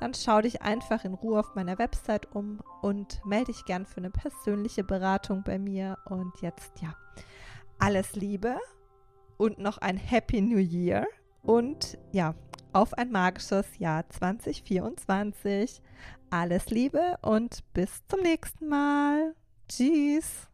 dann 0.00 0.14
schau 0.14 0.40
dich 0.40 0.62
einfach 0.62 1.04
in 1.04 1.14
Ruhe 1.14 1.38
auf 1.40 1.54
meiner 1.54 1.78
Website 1.78 2.34
um 2.34 2.60
und 2.80 3.24
melde 3.24 3.52
dich 3.52 3.64
gern 3.66 3.84
für 3.86 3.98
eine 3.98 4.10
persönliche 4.10 4.82
Beratung 4.82 5.42
bei 5.44 5.58
mir. 5.58 5.98
Und 6.06 6.32
jetzt 6.40 6.80
ja, 6.80 6.94
alles 7.78 8.14
Liebe 8.14 8.56
und 9.36 9.58
noch 9.58 9.78
ein 9.78 9.98
Happy 9.98 10.40
New 10.40 10.58
Year 10.58 11.06
und 11.42 11.98
ja, 12.12 12.34
auf 12.72 12.94
ein 12.94 13.10
magisches 13.10 13.78
Jahr 13.78 14.08
2024. 14.08 15.82
Alles 16.30 16.70
Liebe 16.70 17.18
und 17.22 17.60
bis 17.74 18.02
zum 18.08 18.20
nächsten 18.20 18.68
Mal. 18.68 19.34
Tschüss. 19.68 20.49